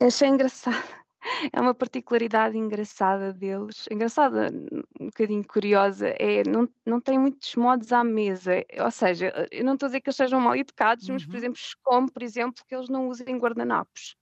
Achei 0.01 0.29
engraçado 0.29 0.99
é 1.53 1.61
uma 1.61 1.75
particularidade 1.75 2.57
engraçada 2.57 3.33
deles, 3.33 3.87
engraçada, 3.91 4.51
um 5.01 5.07
bocadinho 5.07 5.45
curiosa, 5.45 6.09
é 6.19 6.43
não, 6.49 6.69
não 6.85 7.01
tem 7.01 7.19
muitos 7.19 7.55
modos 7.57 7.93
à 7.93 8.03
mesa, 8.05 8.65
ou 8.81 8.91
seja, 8.91 9.33
eu 9.51 9.65
não 9.65 9.75
estou 9.75 9.87
a 9.87 9.89
dizer 9.89 10.01
que 10.01 10.09
eles 10.09 10.17
sejam 10.17 10.41
mal 10.41 10.57
educados, 10.57 11.09
uhum. 11.09 11.15
mas 11.15 11.25
por 11.25 11.33
uhum. 11.33 11.39
exemplo, 11.39 11.61
como 11.83 12.13
por 12.13 12.23
exemplo 12.23 12.65
que 12.67 12.75
eles 12.75 12.89
não 12.89 13.09
usem 13.09 13.39
guardanapos. 13.39 14.17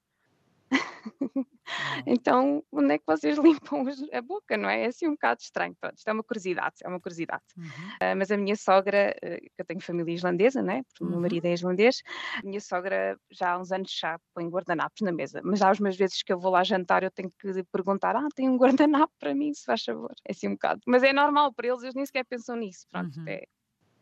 Então, 2.06 2.62
onde 2.72 2.94
é 2.94 2.98
que 2.98 3.04
vocês 3.06 3.38
limpam 3.38 3.84
a 4.12 4.22
boca, 4.22 4.56
não 4.56 4.68
é? 4.68 4.82
É 4.82 4.86
assim 4.86 5.06
um 5.06 5.12
bocado 5.12 5.40
estranho. 5.40 5.76
Pronto, 5.80 5.96
isto 5.96 6.08
é 6.08 6.12
uma 6.12 6.22
curiosidade, 6.22 6.74
é 6.82 6.88
uma 6.88 7.00
curiosidade. 7.00 7.42
Uhum. 7.56 7.64
Uh, 7.64 8.16
mas 8.16 8.30
a 8.30 8.36
minha 8.36 8.56
sogra, 8.56 9.16
uh, 9.22 9.46
eu 9.58 9.64
tenho 9.64 9.80
família 9.80 10.14
islandesa, 10.14 10.62
né? 10.62 10.82
Porque 10.88 11.04
o 11.04 11.06
meu 11.08 11.20
marido 11.20 11.44
uhum. 11.44 11.50
é 11.50 11.54
islandês, 11.54 12.02
a 12.42 12.46
minha 12.46 12.60
sogra 12.60 13.18
já 13.30 13.52
há 13.52 13.58
uns 13.58 13.72
anos 13.72 13.92
já 13.92 14.18
põe 14.34 14.48
guardanapos 14.48 15.00
na 15.02 15.12
mesa, 15.12 15.40
mas 15.44 15.62
há 15.62 15.72
umas 15.72 15.96
vezes 15.96 16.22
que 16.22 16.32
eu 16.32 16.38
vou 16.38 16.50
lá 16.50 16.62
jantar 16.62 17.02
eu 17.02 17.10
tenho 17.10 17.30
que 17.38 17.62
perguntar, 17.64 18.16
ah, 18.16 18.28
tem 18.34 18.48
um 18.48 18.56
guardanapo 18.56 19.12
para 19.18 19.34
mim, 19.34 19.52
se 19.52 19.64
faz 19.64 19.82
favor. 19.82 20.12
É 20.24 20.32
assim 20.32 20.48
um 20.48 20.52
bocado. 20.52 20.80
Mas 20.86 21.02
é 21.02 21.12
normal 21.12 21.52
para 21.52 21.68
eles, 21.68 21.82
eles 21.82 21.94
nem 21.94 22.06
sequer 22.06 22.24
pensam 22.24 22.56
nisso. 22.56 22.86
Pronto, 22.90 23.18
uhum. 23.18 23.28
é, 23.28 23.44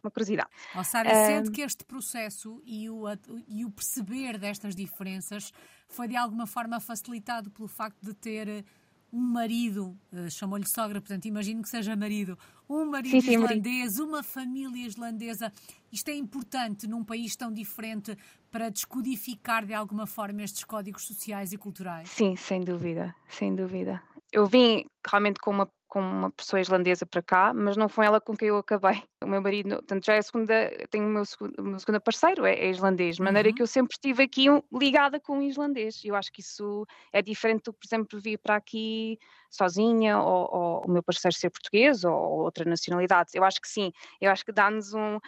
uma 0.05 0.11
curiosidade. 0.11 0.51
Oh, 0.77 0.85
Sara, 0.85 1.11
uh... 1.11 1.27
sente 1.27 1.51
que 1.51 1.63
este 1.63 1.85
processo 1.85 2.61
e 2.65 2.89
o, 2.91 3.05
e 3.49 3.65
o 3.65 3.71
perceber 3.71 4.39
destas 4.39 4.75
diferenças 4.75 5.51
foi 5.89 6.09
de 6.09 6.17
alguma 6.17 6.47
forma 6.47 6.81
facilitado 6.81 7.51
pelo 7.51 7.69
facto 7.69 8.01
de 8.03 8.15
ter 8.15 8.49
eh, 8.49 8.65
um 9.13 9.21
marido, 9.21 9.97
uh, 10.13 10.29
chamou-lhe 10.29 10.67
sogra, 10.67 11.01
portanto 11.01 11.27
imagino 11.27 11.63
que 11.63 11.69
seja 11.69 11.95
marido, 11.95 12.37
um 12.69 12.85
marido 12.85 13.13
sim, 13.13 13.21
sim, 13.21 13.35
islandês, 13.35 13.97
marido. 13.97 14.09
uma 14.09 14.23
família 14.25 14.87
islandesa. 14.87 15.53
Isto 15.93 16.09
é 16.09 16.15
importante 16.15 16.89
num 16.89 17.05
país 17.05 17.37
tão 17.37 17.53
diferente 17.53 18.19
para 18.51 18.71
descodificar 18.71 19.65
de 19.65 19.73
alguma 19.73 20.07
forma 20.07 20.43
estes 20.43 20.65
códigos 20.65 21.07
sociais 21.07 21.53
e 21.53 21.57
culturais? 21.57 22.09
Sim, 22.09 22.35
sem 22.35 22.61
dúvida, 22.61 23.15
sem 23.29 23.55
dúvida. 23.55 24.03
Eu 24.33 24.47
vim 24.47 24.85
realmente 25.07 25.39
com 25.39 25.53
uma 25.53 25.69
com 25.89 26.01
uma 26.01 26.31
pessoa 26.31 26.61
islandesa 26.61 27.07
para 27.07 27.23
cá, 27.23 27.53
mas 27.55 27.77
não 27.77 27.89
foi 27.89 28.07
ela 28.07 28.21
com 28.21 28.37
quem 28.37 28.49
eu 28.49 28.59
acabei. 28.59 29.03
O 29.25 29.27
meu 29.27 29.41
marido, 29.41 29.77
portanto, 29.77 30.05
já 30.05 30.13
é 30.13 30.19
a 30.19 30.23
segunda, 30.23 30.71
tenho 30.91 31.07
o 31.07 31.09
meu, 31.09 31.25
segundo, 31.25 31.59
o 31.59 31.63
meu 31.63 31.79
segundo 31.79 31.99
parceiro, 31.99 32.45
é, 32.45 32.53
é 32.57 32.69
islandês, 32.69 33.17
de 33.17 33.23
maneira 33.23 33.49
uhum. 33.49 33.55
que 33.55 33.63
eu 33.63 33.67
sempre 33.67 33.95
estive 33.95 34.23
aqui 34.23 34.49
ligada 34.71 35.19
com 35.19 35.39
um 35.39 35.43
islandês. 35.43 36.03
Eu 36.05 36.15
acho 36.15 36.31
que 36.31 36.43
isso 36.43 36.87
é 37.11 37.23
diferente 37.23 37.63
do, 37.65 37.73
por 37.73 37.87
exemplo, 37.87 38.21
vir 38.21 38.37
para 38.37 38.57
aqui 38.57 39.19
sozinha, 39.49 40.21
ou, 40.21 40.49
ou 40.53 40.85
o 40.87 40.91
meu 40.91 41.03
parceiro 41.03 41.35
ser 41.35 41.49
português, 41.49 42.05
ou, 42.05 42.13
ou 42.13 42.41
outra 42.41 42.69
nacionalidade. 42.69 43.31
Eu 43.33 43.45
acho 43.45 43.63
que 43.63 43.69
sim, 43.69 43.93
eu 44.21 44.31
acho 44.31 44.45
que 44.45 44.53
dá-nos 44.53 44.93
um 44.93 45.19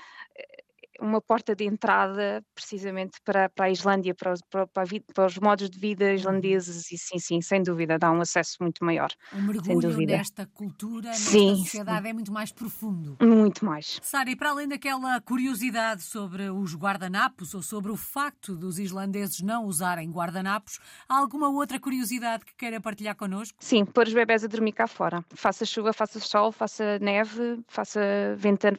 uma 1.00 1.20
porta 1.20 1.54
de 1.54 1.64
entrada 1.64 2.42
precisamente 2.54 3.18
para, 3.24 3.48
para 3.48 3.66
a 3.66 3.70
Islândia, 3.70 4.14
para 4.14 4.32
os, 4.32 4.40
para, 4.50 4.66
para 4.66 5.26
os, 5.26 5.38
modos 5.38 5.70
de 5.70 5.78
vida 5.78 6.06
uhum. 6.06 6.14
islandeses 6.14 6.90
e 6.90 6.98
sim, 6.98 7.18
sim, 7.18 7.40
sem 7.40 7.62
dúvida, 7.62 7.98
dá 7.98 8.10
um 8.10 8.20
acesso 8.20 8.56
muito 8.60 8.84
maior. 8.84 9.10
O 9.32 9.40
mergulho 9.42 9.96
nesta 10.06 10.46
cultura, 10.46 11.08
nesta 11.08 11.30
sim, 11.30 11.56
sociedade 11.56 12.02
sim. 12.02 12.08
é 12.08 12.12
muito 12.12 12.32
mais 12.32 12.52
profundo. 12.52 13.16
Muito 13.20 13.64
mais. 13.64 13.98
Sara, 14.02 14.30
e 14.30 14.36
para 14.36 14.50
além 14.50 14.68
daquela 14.68 15.20
curiosidade 15.20 16.02
sobre 16.02 16.48
os 16.50 16.74
guardanapos 16.74 17.54
ou 17.54 17.62
sobre 17.62 17.90
o 17.90 17.96
facto 17.96 18.56
dos 18.56 18.78
islandeses 18.78 19.40
não 19.40 19.64
usarem 19.64 20.10
guardanapos, 20.10 20.78
há 21.08 21.18
alguma 21.18 21.48
outra 21.48 21.78
curiosidade 21.78 22.44
que 22.44 22.54
queira 22.54 22.80
partilhar 22.80 23.16
connosco? 23.16 23.56
Sim, 23.60 23.84
pôr 23.84 24.06
os 24.06 24.14
bebés 24.14 24.44
a 24.44 24.46
dormir 24.46 24.72
cá 24.72 24.86
fora. 24.86 25.24
Faça 25.34 25.64
chuva, 25.64 25.92
faça 25.92 26.20
sol, 26.20 26.52
faça 26.52 26.98
neve, 26.98 27.60
faça 27.68 28.00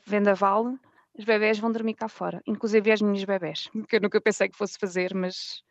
vendaval, 0.06 0.78
os 1.18 1.26
bebés 1.26 1.60
vão 1.60 1.72
dormir 1.72 1.96
cá 1.96 2.08
fora, 2.08 2.42
inclusive 2.46 2.92
as 2.92 3.02
minhas 3.02 3.24
bebés, 3.24 3.70
que 3.88 3.96
eu 3.96 4.02
nunca 4.02 4.22
pensei 4.22 4.48
que 4.48 4.58
fosse 4.58 4.78
fazer, 4.78 5.14
mas, 5.14 5.62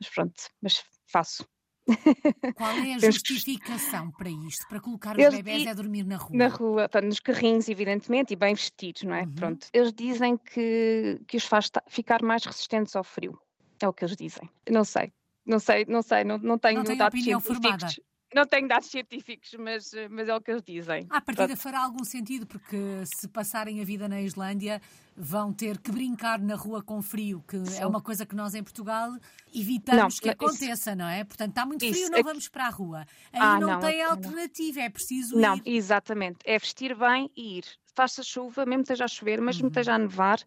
mas 0.00 0.10
pronto, 0.10 0.34
mas 0.60 0.82
faço. 1.06 1.46
Qual 2.54 2.70
é 2.70 2.94
a 2.94 2.98
justificação 2.98 4.12
para 4.12 4.30
isto? 4.30 4.68
Para 4.68 4.80
colocar 4.80 5.16
os 5.16 5.22
eles, 5.22 5.34
bebés 5.34 5.66
a 5.66 5.74
dormir 5.74 6.04
na 6.04 6.16
rua? 6.16 6.36
Na 6.36 6.48
rua, 6.48 6.90
nos 7.02 7.18
carrinhos, 7.18 7.68
evidentemente, 7.68 8.32
e 8.32 8.36
bem 8.36 8.54
vestidos, 8.54 9.02
não 9.02 9.14
é? 9.14 9.22
Uhum. 9.22 9.34
Pronto. 9.34 9.66
Eles 9.72 9.92
dizem 9.92 10.36
que, 10.36 11.20
que 11.26 11.36
os 11.36 11.44
faz 11.44 11.70
ficar 11.88 12.22
mais 12.22 12.44
resistentes 12.44 12.94
ao 12.94 13.02
frio. 13.02 13.36
É 13.80 13.88
o 13.88 13.92
que 13.92 14.04
eles 14.04 14.16
dizem. 14.16 14.48
Não 14.70 14.84
sei. 14.84 15.12
Não 15.44 15.58
sei, 15.58 15.84
não 15.88 16.02
sei, 16.02 16.22
não, 16.22 16.38
não 16.38 16.56
tenho 16.56 16.84
não 16.84 16.96
dados 16.96 17.18
opinião 17.18 17.40
formada. 17.40 17.88
Não 18.34 18.46
tenho 18.46 18.66
dados 18.66 18.88
científicos, 18.88 19.54
mas, 19.58 19.92
mas 20.10 20.28
é 20.28 20.34
o 20.34 20.40
que 20.40 20.50
eles 20.50 20.62
dizem. 20.62 21.06
À 21.10 21.20
partida 21.20 21.56
fará 21.56 21.82
algum 21.82 22.04
sentido, 22.04 22.46
porque 22.46 22.76
se 23.04 23.28
passarem 23.28 23.80
a 23.80 23.84
vida 23.84 24.08
na 24.08 24.22
Islândia, 24.22 24.80
vão 25.16 25.52
ter 25.52 25.78
que 25.78 25.92
brincar 25.92 26.40
na 26.40 26.54
rua 26.54 26.82
com 26.82 27.02
frio, 27.02 27.44
que 27.46 27.58
Sim. 27.66 27.82
é 27.82 27.86
uma 27.86 28.00
coisa 28.00 28.24
que 28.24 28.34
nós 28.34 28.54
em 28.54 28.62
Portugal 28.62 29.10
evitamos 29.54 30.14
não, 30.14 30.22
que 30.22 30.28
aconteça, 30.30 30.90
isso... 30.90 30.98
não 30.98 31.06
é? 31.06 31.24
Portanto, 31.24 31.50
está 31.50 31.66
muito 31.66 31.80
frio, 31.80 31.92
isso. 31.92 32.10
não 32.10 32.22
vamos 32.22 32.48
para 32.48 32.66
a 32.66 32.70
rua. 32.70 33.06
Aí 33.32 33.40
ah, 33.40 33.60
não, 33.60 33.68
não, 33.68 33.80
tem 33.80 34.02
alternativa, 34.02 34.80
é 34.80 34.88
preciso 34.88 35.36
não, 35.36 35.56
ir. 35.56 35.62
Não, 35.64 35.72
exatamente. 35.72 36.38
É 36.44 36.58
vestir 36.58 36.96
bem 36.96 37.30
e 37.36 37.58
ir. 37.58 37.64
Faça 37.94 38.22
chuva, 38.22 38.64
mesmo 38.64 38.82
esteja 38.82 39.04
a 39.04 39.08
chover, 39.08 39.40
mesmo 39.40 39.64
uhum. 39.64 39.68
esteja 39.68 39.94
a 39.94 39.98
nevar, 39.98 40.38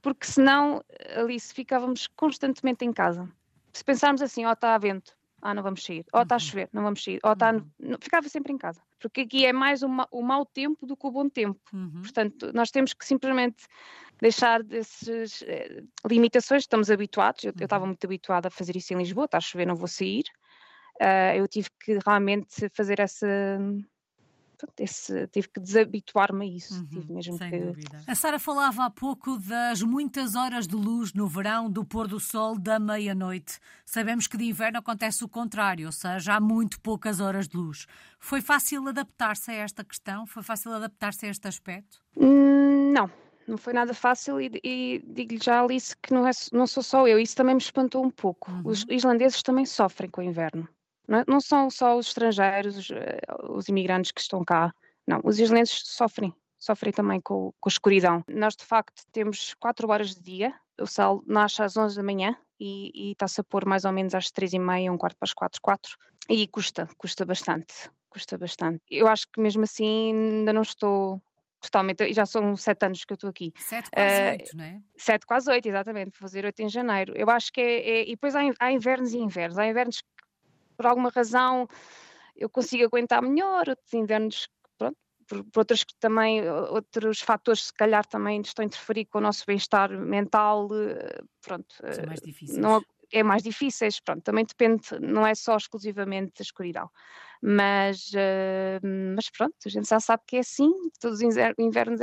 porque 0.00 0.24
senão, 0.24 0.84
Alice, 1.16 1.52
ficávamos 1.52 2.06
constantemente 2.06 2.84
em 2.84 2.92
casa. 2.92 3.28
Se 3.72 3.82
pensarmos 3.82 4.22
assim, 4.22 4.44
ó, 4.46 4.50
oh, 4.50 4.52
está 4.52 4.74
a 4.74 4.78
vento, 4.78 5.16
ah, 5.50 5.54
não 5.54 5.62
vamos 5.62 5.84
sair. 5.84 6.04
Ou 6.12 6.22
está 6.22 6.34
a 6.34 6.36
uhum. 6.36 6.40
chover, 6.40 6.68
não 6.72 6.82
vamos 6.82 7.02
sair. 7.02 7.20
Ou 7.22 7.32
está. 7.32 7.52
Uhum. 7.52 7.96
Ficava 8.00 8.28
sempre 8.28 8.52
em 8.52 8.58
casa. 8.58 8.80
Porque 9.00 9.22
aqui 9.22 9.46
é 9.46 9.52
mais 9.52 9.82
o, 9.82 9.88
ma... 9.88 10.06
o 10.10 10.22
mau 10.22 10.44
tempo 10.44 10.86
do 10.86 10.96
que 10.96 11.06
o 11.06 11.10
bom 11.10 11.28
tempo. 11.28 11.60
Uhum. 11.72 12.02
Portanto, 12.02 12.50
nós 12.52 12.70
temos 12.70 12.92
que 12.92 13.04
simplesmente 13.04 13.64
deixar 14.20 14.62
dessas 14.62 15.42
eh, 15.42 15.82
limitações, 16.08 16.62
estamos 16.62 16.90
habituados. 16.90 17.44
Eu, 17.44 17.50
estava 17.50 17.84
uhum. 17.84 17.88
muito 17.88 18.04
habituada 18.04 18.48
a 18.48 18.50
fazer 18.50 18.76
isso 18.76 18.92
em 18.92 18.96
Lisboa, 18.96 19.26
está 19.26 19.38
a 19.38 19.40
chover, 19.40 19.66
não 19.66 19.76
vou 19.76 19.88
sair. 19.88 20.24
Uh, 21.00 21.36
eu 21.36 21.46
tive 21.46 21.68
que 21.78 21.98
realmente 22.04 22.70
fazer 22.74 23.00
essa 23.00 23.26
esse, 24.78 25.26
tive 25.28 25.48
que 25.48 25.60
desabituar-me 25.60 26.44
a 26.44 26.48
isso. 26.48 26.74
Uhum, 26.74 26.86
tive 26.86 27.12
mesmo 27.12 27.38
que... 27.38 27.58
dúvida. 27.58 28.02
A 28.06 28.14
Sara 28.14 28.38
falava 28.38 28.84
há 28.84 28.90
pouco 28.90 29.38
das 29.38 29.82
muitas 29.82 30.34
horas 30.34 30.66
de 30.66 30.74
luz 30.74 31.12
no 31.12 31.26
verão, 31.26 31.70
do 31.70 31.84
pôr 31.84 32.08
do 32.08 32.20
sol 32.20 32.58
da 32.58 32.78
meia-noite. 32.78 33.58
Sabemos 33.84 34.26
que 34.26 34.36
de 34.36 34.44
inverno 34.44 34.78
acontece 34.78 35.24
o 35.24 35.28
contrário, 35.28 35.86
ou 35.86 35.92
seja, 35.92 36.34
há 36.34 36.40
muito 36.40 36.80
poucas 36.80 37.20
horas 37.20 37.48
de 37.48 37.56
luz. 37.56 37.86
Foi 38.18 38.40
fácil 38.40 38.86
adaptar-se 38.88 39.50
a 39.50 39.54
esta 39.54 39.84
questão? 39.84 40.26
Foi 40.26 40.42
fácil 40.42 40.72
adaptar-se 40.72 41.26
a 41.26 41.30
este 41.30 41.46
aspecto? 41.48 42.00
Hum, 42.16 42.92
não, 42.92 43.10
não 43.46 43.56
foi 43.56 43.72
nada 43.72 43.94
fácil 43.94 44.40
e, 44.40 44.50
e 44.64 45.04
digo-lhe 45.06 45.40
já, 45.42 45.62
Alice, 45.62 45.96
que 46.02 46.12
não, 46.12 46.26
é, 46.26 46.30
não 46.52 46.66
sou 46.66 46.82
só 46.82 47.06
eu, 47.06 47.18
isso 47.18 47.36
também 47.36 47.54
me 47.54 47.60
espantou 47.60 48.04
um 48.04 48.10
pouco. 48.10 48.50
Uhum. 48.50 48.62
Os 48.64 48.84
islandeses 48.88 49.42
também 49.42 49.64
sofrem 49.64 50.10
com 50.10 50.20
o 50.20 50.24
inverno. 50.24 50.68
Não, 51.08 51.18
é? 51.18 51.24
não 51.26 51.40
são 51.40 51.70
só 51.70 51.96
os 51.96 52.08
estrangeiros, 52.08 52.76
os, 52.76 52.90
eh, 52.90 53.20
os, 53.50 53.68
imigrantes 53.68 54.12
que 54.12 54.20
estão 54.20 54.44
cá. 54.44 54.72
Não, 55.06 55.20
os 55.24 55.38
islenses 55.38 55.82
sofrem, 55.84 56.34
sofrem 56.58 56.92
também 56.92 57.20
com, 57.20 57.52
com 57.60 57.68
a 57.68 57.72
escuridão. 57.72 58.24
Nós, 58.28 58.56
de 58.56 58.64
facto, 58.64 59.02
temos 59.12 59.54
4 59.54 59.88
horas 59.88 60.14
de 60.14 60.20
dia, 60.20 60.54
o 60.80 60.86
sol 60.86 61.22
nasce 61.26 61.62
às 61.62 61.76
11 61.76 61.96
da 61.96 62.02
manhã 62.02 62.36
e, 62.58 63.12
está-se 63.12 63.40
a 63.40 63.44
pôr 63.44 63.64
mais 63.64 63.84
ou 63.84 63.92
menos 63.92 64.14
às 64.14 64.30
3 64.30 64.54
e 64.54 64.58
meia, 64.58 64.92
um 64.92 64.98
quarto 64.98 65.16
para 65.16 65.26
as 65.26 65.32
4, 65.32 65.60
4. 65.62 65.96
E 66.28 66.46
custa, 66.48 66.88
custa 66.98 67.24
bastante, 67.24 67.72
custa 68.10 68.36
bastante. 68.36 68.82
Eu 68.90 69.06
acho 69.06 69.26
que 69.32 69.40
mesmo 69.40 69.62
assim 69.62 70.12
ainda 70.12 70.52
não 70.52 70.62
estou 70.62 71.22
totalmente, 71.60 72.12
já 72.12 72.26
são 72.26 72.56
sete 72.56 72.86
anos 72.86 73.04
que 73.04 73.12
eu 73.12 73.14
estou 73.14 73.30
aqui. 73.30 73.52
Sete 73.56 73.90
quase 73.90 74.20
uh, 74.20 74.30
oito, 74.30 74.56
não 74.56 74.64
é? 74.64 74.80
Sete 74.96 75.26
quase 75.26 75.50
oito, 75.50 75.68
exatamente, 75.68 76.10
vou 76.10 76.28
fazer 76.28 76.44
oito 76.44 76.60
em 76.60 76.68
janeiro. 76.68 77.12
Eu 77.16 77.28
acho 77.30 77.52
que 77.52 77.60
é, 77.60 77.90
é, 77.90 78.02
e 78.02 78.10
depois 78.10 78.34
há, 78.34 78.40
há 78.58 78.72
invernos 78.72 79.12
e 79.12 79.18
invernos. 79.18 79.58
Há 79.58 79.66
invernos 79.66 80.02
por 80.76 80.86
alguma 80.86 81.10
razão 81.10 81.66
eu 82.36 82.50
consigo 82.50 82.84
aguentar 82.84 83.22
melhor, 83.22 83.68
outros 83.68 83.92
invernos, 83.94 84.48
pronto, 84.76 84.96
por, 85.26 85.42
por 85.44 85.60
outros 85.60 85.84
também, 85.98 86.48
outros 86.48 87.20
fatores 87.20 87.64
se 87.64 87.72
calhar 87.72 88.04
também 88.06 88.40
estão 88.40 88.62
a 88.62 88.66
interferir 88.66 89.06
com 89.06 89.18
o 89.18 89.22
nosso 89.22 89.44
bem-estar 89.46 89.90
mental, 89.90 90.68
eh, 90.72 91.20
pronto. 91.40 91.74
São 91.76 92.06
mais 92.06 92.20
eh, 92.20 92.26
difíceis. 92.26 92.58
Não, 92.58 92.82
é 93.12 93.22
mais 93.22 93.42
difíceis, 93.42 94.00
pronto, 94.00 94.22
também 94.22 94.44
depende, 94.44 94.82
não 95.00 95.26
é 95.26 95.34
só 95.34 95.56
exclusivamente 95.56 96.32
da 96.38 96.42
escuridão. 96.42 96.90
Mas, 97.42 98.10
uh, 98.12 99.14
mas 99.14 99.30
pronto, 99.30 99.54
a 99.64 99.68
gente 99.68 99.88
já 99.88 100.00
sabe 100.00 100.22
que 100.26 100.36
é 100.36 100.40
assim, 100.40 100.70
todos 100.98 101.20
os 101.20 101.54
invernos 101.58 102.00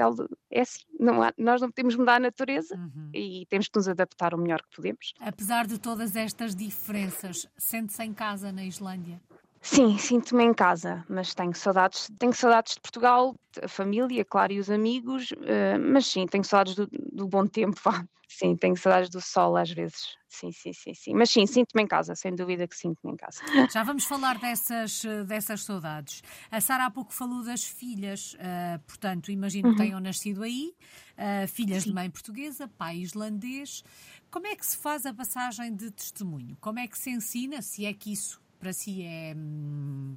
é 0.51 0.61
assim, 0.61 0.81
não 0.99 1.23
há, 1.23 1.33
nós 1.37 1.59
não 1.59 1.69
podemos 1.69 1.95
mudar 1.95 2.15
a 2.15 2.19
natureza 2.19 2.75
uhum. 2.75 3.09
e 3.13 3.45
temos 3.49 3.67
que 3.67 3.77
nos 3.77 3.87
adaptar 3.87 4.33
o 4.33 4.37
melhor 4.37 4.61
que 4.61 4.75
podemos. 4.75 5.13
Apesar 5.19 5.65
de 5.65 5.79
todas 5.79 6.15
estas 6.15 6.55
diferenças, 6.55 7.47
sente-se 7.57 8.03
em 8.03 8.13
casa 8.13 8.51
na 8.51 8.63
Islândia? 8.63 9.19
Sim, 9.63 9.97
sinto-me 9.97 10.43
em 10.43 10.53
casa, 10.53 11.05
mas 11.07 11.33
tenho 11.33 11.55
saudades, 11.55 12.11
tenho 12.19 12.33
saudades 12.33 12.73
de 12.73 12.81
Portugal, 12.81 13.33
a 13.61 13.67
família, 13.69 14.25
claro, 14.25 14.51
e 14.51 14.59
os 14.59 14.69
amigos, 14.69 15.31
uh, 15.31 15.79
mas 15.79 16.05
sim, 16.05 16.27
tenho 16.27 16.43
saudades 16.43 16.75
do, 16.75 16.85
do 16.91 17.25
bom 17.27 17.47
tempo, 17.47 17.79
vá. 17.81 18.05
Sim, 18.27 18.55
tenho 18.55 18.75
saudades 18.75 19.11
do 19.11 19.21
sol 19.21 19.55
às 19.55 19.69
vezes. 19.69 20.17
Sim, 20.27 20.51
sim, 20.51 20.73
sim, 20.73 20.95
sim. 20.95 21.13
Mas 21.13 21.29
sim, 21.29 21.45
sinto-me 21.45 21.83
em 21.83 21.87
casa, 21.87 22.15
sem 22.15 22.33
dúvida 22.33 22.67
que 22.67 22.75
sinto-me 22.75 23.13
em 23.13 23.15
casa. 23.15 23.41
Já 23.71 23.83
vamos 23.83 24.05
falar 24.05 24.39
dessas, 24.39 25.03
dessas 25.27 25.63
saudades. 25.63 26.23
A 26.49 26.59
Sara 26.59 26.87
há 26.87 26.89
pouco 26.89 27.13
falou 27.13 27.43
das 27.43 27.63
filhas, 27.63 28.33
uh, 28.33 28.79
portanto, 28.87 29.31
imagino 29.31 29.67
uhum. 29.67 29.75
que 29.75 29.83
tenham 29.83 29.99
nascido 29.99 30.41
aí, 30.41 30.73
uh, 31.15 31.47
filhas 31.47 31.83
sim. 31.83 31.89
de 31.89 31.95
mãe 31.95 32.09
portuguesa, 32.09 32.67
pai 32.67 32.97
islandês. 32.97 33.83
Como 34.31 34.47
é 34.47 34.55
que 34.55 34.65
se 34.65 34.77
faz 34.77 35.05
a 35.05 35.13
passagem 35.13 35.75
de 35.75 35.91
testemunho? 35.91 36.57
Como 36.59 36.79
é 36.79 36.87
que 36.87 36.97
se 36.97 37.11
ensina, 37.11 37.61
se 37.61 37.85
é 37.85 37.93
que 37.93 38.11
isso 38.11 38.42
para 38.63 38.71
si 38.71 39.03
é. 39.03 39.33
Hum, 39.35 40.15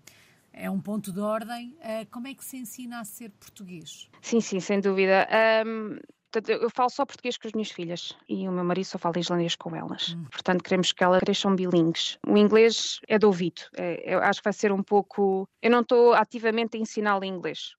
é 0.52 0.70
um 0.70 0.80
ponto 0.80 1.12
de 1.12 1.20
ordem. 1.20 1.76
Uh, 1.80 2.06
como 2.10 2.28
é 2.28 2.34
que 2.34 2.44
se 2.44 2.56
ensina 2.56 3.00
a 3.00 3.04
ser 3.04 3.30
português? 3.30 4.08
Sim, 4.22 4.40
sim, 4.40 4.60
sem 4.60 4.80
dúvida. 4.80 5.28
Um, 5.66 5.98
Portanto, 6.36 6.62
eu 6.62 6.68
falo 6.68 6.90
só 6.90 7.06
português 7.06 7.38
com 7.38 7.48
as 7.48 7.54
minhas 7.54 7.70
filhas 7.70 8.14
e 8.28 8.46
o 8.46 8.52
meu 8.52 8.62
marido 8.62 8.84
só 8.84 8.98
fala 8.98 9.18
islandês 9.18 9.56
com 9.56 9.74
elas. 9.74 10.10
Hum. 10.10 10.26
Portanto, 10.30 10.62
queremos 10.62 10.92
que 10.92 11.02
elas 11.02 11.20
cresçam 11.20 11.56
bilingues. 11.56 12.18
O 12.26 12.36
inglês 12.36 13.00
é 13.08 13.18
de 13.18 13.24
ouvido. 13.24 13.62
É, 13.74 14.14
eu 14.14 14.18
acho 14.18 14.40
que 14.40 14.44
vai 14.44 14.52
ser 14.52 14.70
um 14.70 14.82
pouco. 14.82 15.48
Eu 15.62 15.70
não 15.70 15.80
estou 15.80 16.12
ativamente 16.12 16.76
a 16.76 16.80
ensiná-la 16.80 17.24
inglês. 17.24 17.70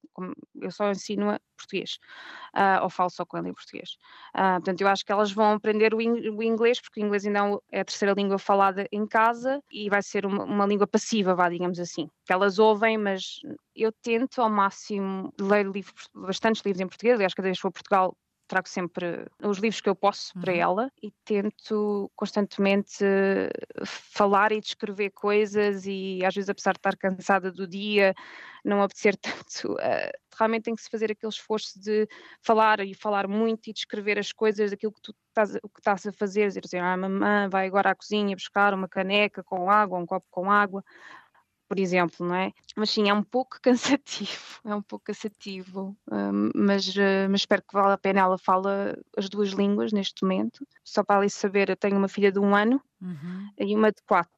Eu 0.59 0.71
só 0.71 0.89
ensino 0.89 1.37
português. 1.55 1.99
Uh, 2.55 2.81
ou 2.81 2.89
falo 2.89 3.11
só 3.11 3.23
com 3.25 3.37
ela 3.37 3.47
em 3.47 3.53
português. 3.53 3.97
Uh, 4.35 4.57
portanto, 4.57 4.81
eu 4.81 4.87
acho 4.87 5.05
que 5.05 5.11
elas 5.11 5.31
vão 5.31 5.53
aprender 5.53 5.93
o, 5.93 6.01
in 6.01 6.29
o, 6.29 6.41
inglês, 6.41 6.81
porque 6.81 6.99
o 6.99 7.05
inglês 7.05 7.27
ainda 7.27 7.59
é 7.71 7.81
a 7.81 7.85
terceira 7.85 8.15
língua 8.15 8.39
falada 8.39 8.87
em 8.91 9.05
casa 9.05 9.61
e 9.71 9.87
vai 9.87 10.01
ser 10.01 10.25
uma, 10.25 10.43
uma 10.43 10.65
língua 10.65 10.87
passiva, 10.87 11.35
vá, 11.35 11.47
digamos 11.47 11.79
assim. 11.79 12.09
Que 12.25 12.33
elas 12.33 12.57
ouvem, 12.57 12.97
mas 12.97 13.39
eu 13.75 13.91
tento 13.91 14.41
ao 14.41 14.49
máximo 14.49 15.31
ler 15.39 15.67
livros, 15.67 16.09
bastantes 16.11 16.63
livros 16.63 16.81
em 16.81 16.87
português. 16.87 17.15
Aliás, 17.15 17.35
cada 17.35 17.47
vez 17.47 17.59
que 17.59 17.61
for 17.61 17.67
a 17.67 17.71
Portugal 17.71 18.17
trago 18.47 18.67
sempre 18.69 19.27
os 19.43 19.57
livros 19.57 19.81
que 19.81 19.89
eu 19.89 19.95
posso 19.95 20.31
uhum. 20.35 20.41
para 20.41 20.53
ela 20.53 20.91
e 21.01 21.11
tento 21.25 22.11
constantemente 22.15 23.03
falar 23.85 24.51
e 24.51 24.59
descrever 24.59 25.11
coisas 25.11 25.85
e 25.85 26.19
às 26.25 26.33
vezes 26.33 26.49
apesar 26.49 26.73
de 26.73 26.79
estar 26.79 26.97
cansada 26.97 27.51
do 27.51 27.67
dia, 27.67 28.15
não 28.63 28.81
apetecer 28.81 29.15
tanto, 29.21 29.73
uh, 29.73 30.11
realmente 30.37 30.63
tem 30.63 30.75
que 30.75 30.81
se 30.81 30.89
fazer 30.89 31.11
aquele 31.11 31.31
esforço 31.31 31.79
de 31.79 32.07
falar 32.41 32.79
e 32.79 32.93
falar 32.93 33.27
muito 33.27 33.69
e 33.69 33.73
descrever 33.73 34.19
as 34.19 34.31
coisas, 34.31 34.71
aquilo 34.71 34.93
que 34.93 35.01
tu 35.01 35.15
estás, 35.29 35.55
o 35.63 35.69
que 35.69 35.79
estás 35.79 36.05
a 36.05 36.11
fazer, 36.11 36.47
dizer 36.47 36.61
assim, 36.65 36.77
ah, 36.77 36.97
mamãe 36.97 37.49
vai 37.49 37.67
agora 37.67 37.91
à 37.91 37.95
cozinha 37.95 38.35
buscar 38.35 38.73
uma 38.73 38.87
caneca 38.87 39.43
com 39.43 39.69
água, 39.69 39.99
um 39.99 40.05
copo 40.05 40.27
com 40.29 40.51
água, 40.51 40.83
por 41.67 41.79
exemplo, 41.79 42.25
não 42.25 42.35
é? 42.35 42.53
Mas 42.75 42.89
sim, 42.89 43.09
é 43.09 43.13
um 43.13 43.23
pouco 43.23 43.57
cansativo, 43.61 44.59
é 44.65 44.73
um 44.73 44.81
pouco 44.81 45.05
cansativo, 45.05 45.97
hum, 46.11 46.49
mas, 46.55 46.87
uh, 46.95 47.27
mas 47.29 47.41
espero 47.41 47.61
que 47.61 47.73
vale 47.73 47.93
a 47.93 47.97
pena. 47.97 48.21
Ela 48.21 48.37
fala 48.37 48.97
as 49.15 49.29
duas 49.29 49.49
línguas 49.49 49.91
neste 49.91 50.23
momento. 50.23 50.65
Só 50.83 51.03
para 51.03 51.19
ali 51.19 51.29
saber, 51.29 51.69
eu 51.69 51.75
tenho 51.75 51.97
uma 51.97 52.07
filha 52.07 52.31
de 52.31 52.39
um 52.39 52.55
ano 52.55 52.81
uhum. 53.01 53.49
e 53.57 53.75
uma 53.75 53.91
de 53.91 54.01
quatro. 54.03 54.31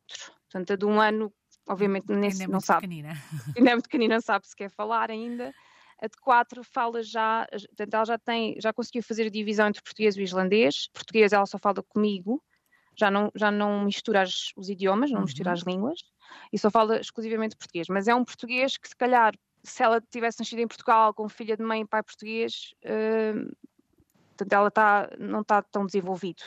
Portanto, 0.43 0.73
a 0.73 0.75
de 0.75 0.85
um 0.85 0.99
ano, 0.99 1.31
obviamente, 1.67 2.07
nem, 2.09 2.31
ainda 2.31 2.43
é 2.43 2.47
não 2.47 2.59
sabe. 2.59 2.81
Pequenina. 2.81 3.13
Ainda 3.55 3.69
é 3.69 3.73
muito 3.73 3.85
pequenina, 3.85 4.15
não 4.15 4.21
sabe 4.21 4.47
se 4.47 4.55
quer 4.55 4.69
falar 4.69 5.11
ainda. 5.11 5.53
A 6.01 6.07
de 6.07 6.17
quatro 6.21 6.63
fala 6.63 7.03
já, 7.03 7.45
portanto, 7.51 7.93
ela 7.93 8.05
já 8.05 8.17
tem, 8.17 8.55
já 8.59 8.71
conseguiu 8.71 9.03
fazer 9.03 9.27
a 9.27 9.29
divisão 9.29 9.67
entre 9.67 9.81
português 9.81 10.15
e 10.15 10.23
islandês. 10.23 10.89
Português 10.93 11.33
ela 11.33 11.45
só 11.45 11.59
fala 11.59 11.83
comigo, 11.83 12.41
já 12.99 13.09
não, 13.09 13.31
já 13.35 13.49
não 13.49 13.85
mistura 13.85 14.21
as, 14.21 14.51
os 14.55 14.69
idiomas, 14.69 15.09
não 15.09 15.19
uhum. 15.19 15.25
mistura 15.25 15.51
as 15.51 15.61
línguas 15.61 15.99
e 16.51 16.59
só 16.59 16.69
fala 16.69 16.99
exclusivamente 16.99 17.55
português, 17.55 17.87
mas 17.89 18.07
é 18.07 18.13
um 18.13 18.25
português 18.25 18.77
que 18.77 18.87
se 18.87 18.95
calhar 18.95 19.33
se 19.63 19.83
ela 19.83 20.01
tivesse 20.01 20.39
nascido 20.39 20.59
em 20.59 20.67
Portugal 20.67 21.13
com 21.13 21.27
filha 21.27 21.57
de 21.57 21.63
mãe 21.63 21.81
e 21.81 21.87
pai 21.87 22.01
português, 22.01 22.73
uh, 22.85 23.55
ela 24.49 24.71
tá, 24.71 25.09
não 25.19 25.41
está 25.41 25.61
tão 25.61 25.85
desenvolvido 25.85 26.43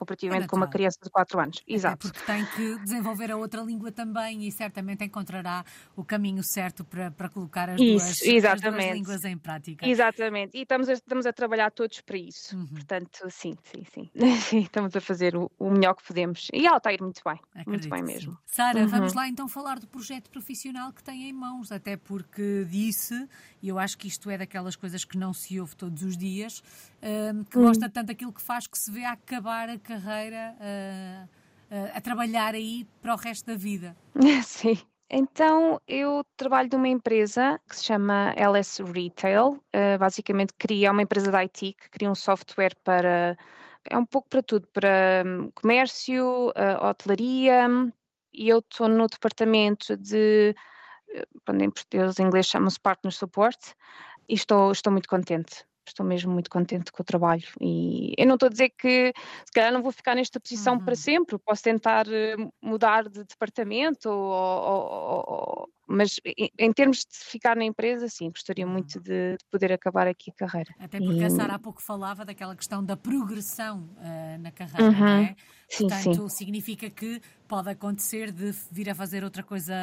comparativamente 0.00 0.44
é 0.44 0.48
com 0.48 0.56
uma 0.56 0.66
criança 0.66 0.98
de 1.02 1.10
4 1.10 1.40
anos. 1.40 1.62
Exato. 1.68 2.08
porque 2.08 2.24
tem 2.24 2.44
que 2.46 2.78
desenvolver 2.78 3.30
a 3.30 3.36
outra 3.36 3.60
língua 3.60 3.92
também 3.92 4.46
e 4.46 4.50
certamente 4.50 5.04
encontrará 5.04 5.62
o 5.94 6.02
caminho 6.02 6.42
certo 6.42 6.82
para, 6.84 7.10
para 7.10 7.28
colocar 7.28 7.68
as, 7.68 7.80
isso, 7.80 8.24
duas, 8.24 8.44
as 8.44 8.60
duas 8.60 8.84
línguas 8.92 9.24
em 9.24 9.36
prática. 9.36 9.86
Exatamente, 9.86 10.56
e 10.56 10.62
estamos 10.62 10.88
a, 10.88 10.94
estamos 10.94 11.26
a 11.26 11.32
trabalhar 11.32 11.70
todos 11.70 12.00
para 12.00 12.16
isso. 12.16 12.56
Uhum. 12.56 12.66
Portanto, 12.66 13.28
sim, 13.28 13.56
sim, 13.62 13.84
sim. 13.92 14.10
Estamos 14.60 14.94
a 14.96 15.00
fazer 15.00 15.36
o, 15.36 15.50
o, 15.58 15.70
melhor 15.70 15.94
que 15.94 16.02
podemos. 16.02 16.48
E 16.52 16.66
ela 16.66 16.78
está 16.78 16.90
a 16.90 16.94
ir 16.94 17.02
muito 17.02 17.20
bem, 17.24 17.38
Acredito 17.54 17.68
muito 17.68 17.88
bem 17.88 18.02
mesmo. 18.02 18.38
Sara, 18.46 18.80
uhum. 18.80 18.88
vamos 18.88 19.12
lá 19.12 19.28
então 19.28 19.48
falar 19.48 19.78
do 19.78 19.86
projeto 19.86 20.30
profissional 20.30 20.92
que 20.92 21.02
tem 21.02 21.28
em 21.28 21.32
mãos, 21.32 21.70
até 21.70 21.96
porque 21.96 22.64
disse, 22.68 23.28
e 23.62 23.68
eu 23.68 23.78
acho 23.78 23.98
que 23.98 24.08
isto 24.08 24.30
é 24.30 24.38
daquelas 24.38 24.76
coisas 24.76 25.04
que 25.04 25.18
não 25.18 25.32
se 25.32 25.60
ouve 25.60 25.76
todos 25.76 26.02
os 26.02 26.16
dias, 26.16 26.58
uh, 26.58 27.44
que 27.44 27.58
uhum. 27.58 27.64
gosta 27.64 27.88
tanto 27.88 28.06
daquilo 28.06 28.32
que 28.32 28.42
faz 28.42 28.66
que 28.66 28.78
se 28.78 28.90
vê 28.90 29.04
a 29.04 29.12
acabar 29.12 29.68
a 29.68 29.78
carreira 29.90 30.54
uh, 30.60 31.74
uh, 31.74 31.90
a 31.94 32.00
trabalhar 32.00 32.54
aí 32.54 32.86
para 33.02 33.12
o 33.12 33.16
resto 33.16 33.46
da 33.46 33.56
vida? 33.56 33.96
Sim. 34.44 34.78
Então, 35.12 35.80
eu 35.88 36.24
trabalho 36.36 36.68
numa 36.72 36.86
empresa 36.86 37.60
que 37.68 37.74
se 37.74 37.84
chama 37.84 38.32
LS 38.36 38.80
Retail. 38.84 39.60
Uh, 39.74 39.98
basicamente, 39.98 40.54
cria 40.56 40.92
uma 40.92 41.02
empresa 41.02 41.32
de 41.32 41.36
IT 41.36 41.72
que 41.72 41.90
cria 41.90 42.10
um 42.10 42.14
software 42.14 42.76
para. 42.84 43.36
É 43.88 43.96
um 43.96 44.04
pouco 44.04 44.28
para 44.28 44.42
tudo, 44.42 44.68
para 44.68 45.24
um, 45.26 45.50
comércio, 45.52 46.50
uh, 46.50 46.86
hotelaria, 46.86 47.66
e 48.32 48.48
eu 48.48 48.58
estou 48.58 48.88
no 48.88 49.06
departamento 49.08 49.96
de. 49.96 50.54
Quando 51.44 51.62
em 51.62 51.70
português, 51.70 52.20
em 52.20 52.26
inglês 52.26 52.46
chama-se 52.46 52.78
Partner 52.78 53.12
Support, 53.12 53.58
e 54.28 54.34
estou, 54.34 54.70
estou 54.70 54.92
muito 54.92 55.08
contente 55.08 55.64
estou 55.90 56.04
mesmo 56.06 56.32
muito 56.32 56.50
contente 56.50 56.90
com 56.90 57.02
o 57.02 57.04
trabalho 57.04 57.46
e 57.60 58.14
eu 58.16 58.26
não 58.26 58.34
estou 58.34 58.46
a 58.46 58.50
dizer 58.50 58.70
que 58.70 59.12
se 59.44 59.52
calhar 59.52 59.72
não 59.72 59.82
vou 59.82 59.92
ficar 59.92 60.14
nesta 60.14 60.40
posição 60.40 60.74
uhum. 60.74 60.84
para 60.84 60.96
sempre, 60.96 61.38
posso 61.38 61.62
tentar 61.62 62.06
eh, 62.08 62.36
mudar 62.62 63.08
de 63.08 63.24
departamento, 63.24 64.08
ou, 64.08 64.16
ou, 64.16 65.24
ou, 65.26 65.68
mas 65.86 66.20
em, 66.24 66.72
termos 66.72 66.98
de 66.98 67.18
ficar 67.18 67.56
na 67.56 67.64
empresa, 67.64 68.08
sim, 68.08 68.30
gostaria 68.30 68.64
uhum. 68.64 68.72
muito 68.72 69.00
de, 69.00 69.36
de, 69.36 69.44
poder 69.50 69.72
acabar 69.72 70.06
aqui 70.06 70.30
a 70.30 70.34
carreira. 70.34 70.72
Até 70.78 70.98
porque 70.98 71.20
e... 71.20 71.24
a 71.24 71.30
Sara 71.30 71.54
há 71.54 71.58
pouco 71.58 71.82
falava 71.82 72.24
daquela 72.24 72.54
questão 72.54 72.84
da 72.84 72.96
progressão 72.96 73.88
uh, 73.96 74.40
na 74.40 74.52
carreira, 74.52 74.84
uhum. 74.84 74.98
não 75.00 75.06
é? 75.06 75.36
Sim, 75.68 75.88
Portanto, 75.88 76.28
sim. 76.28 76.36
significa 76.36 76.88
que 76.88 77.20
pode 77.48 77.70
acontecer 77.70 78.30
de 78.30 78.54
vir 78.70 78.88
a 78.88 78.94
fazer 78.94 79.24
outra 79.24 79.42
coisa, 79.42 79.74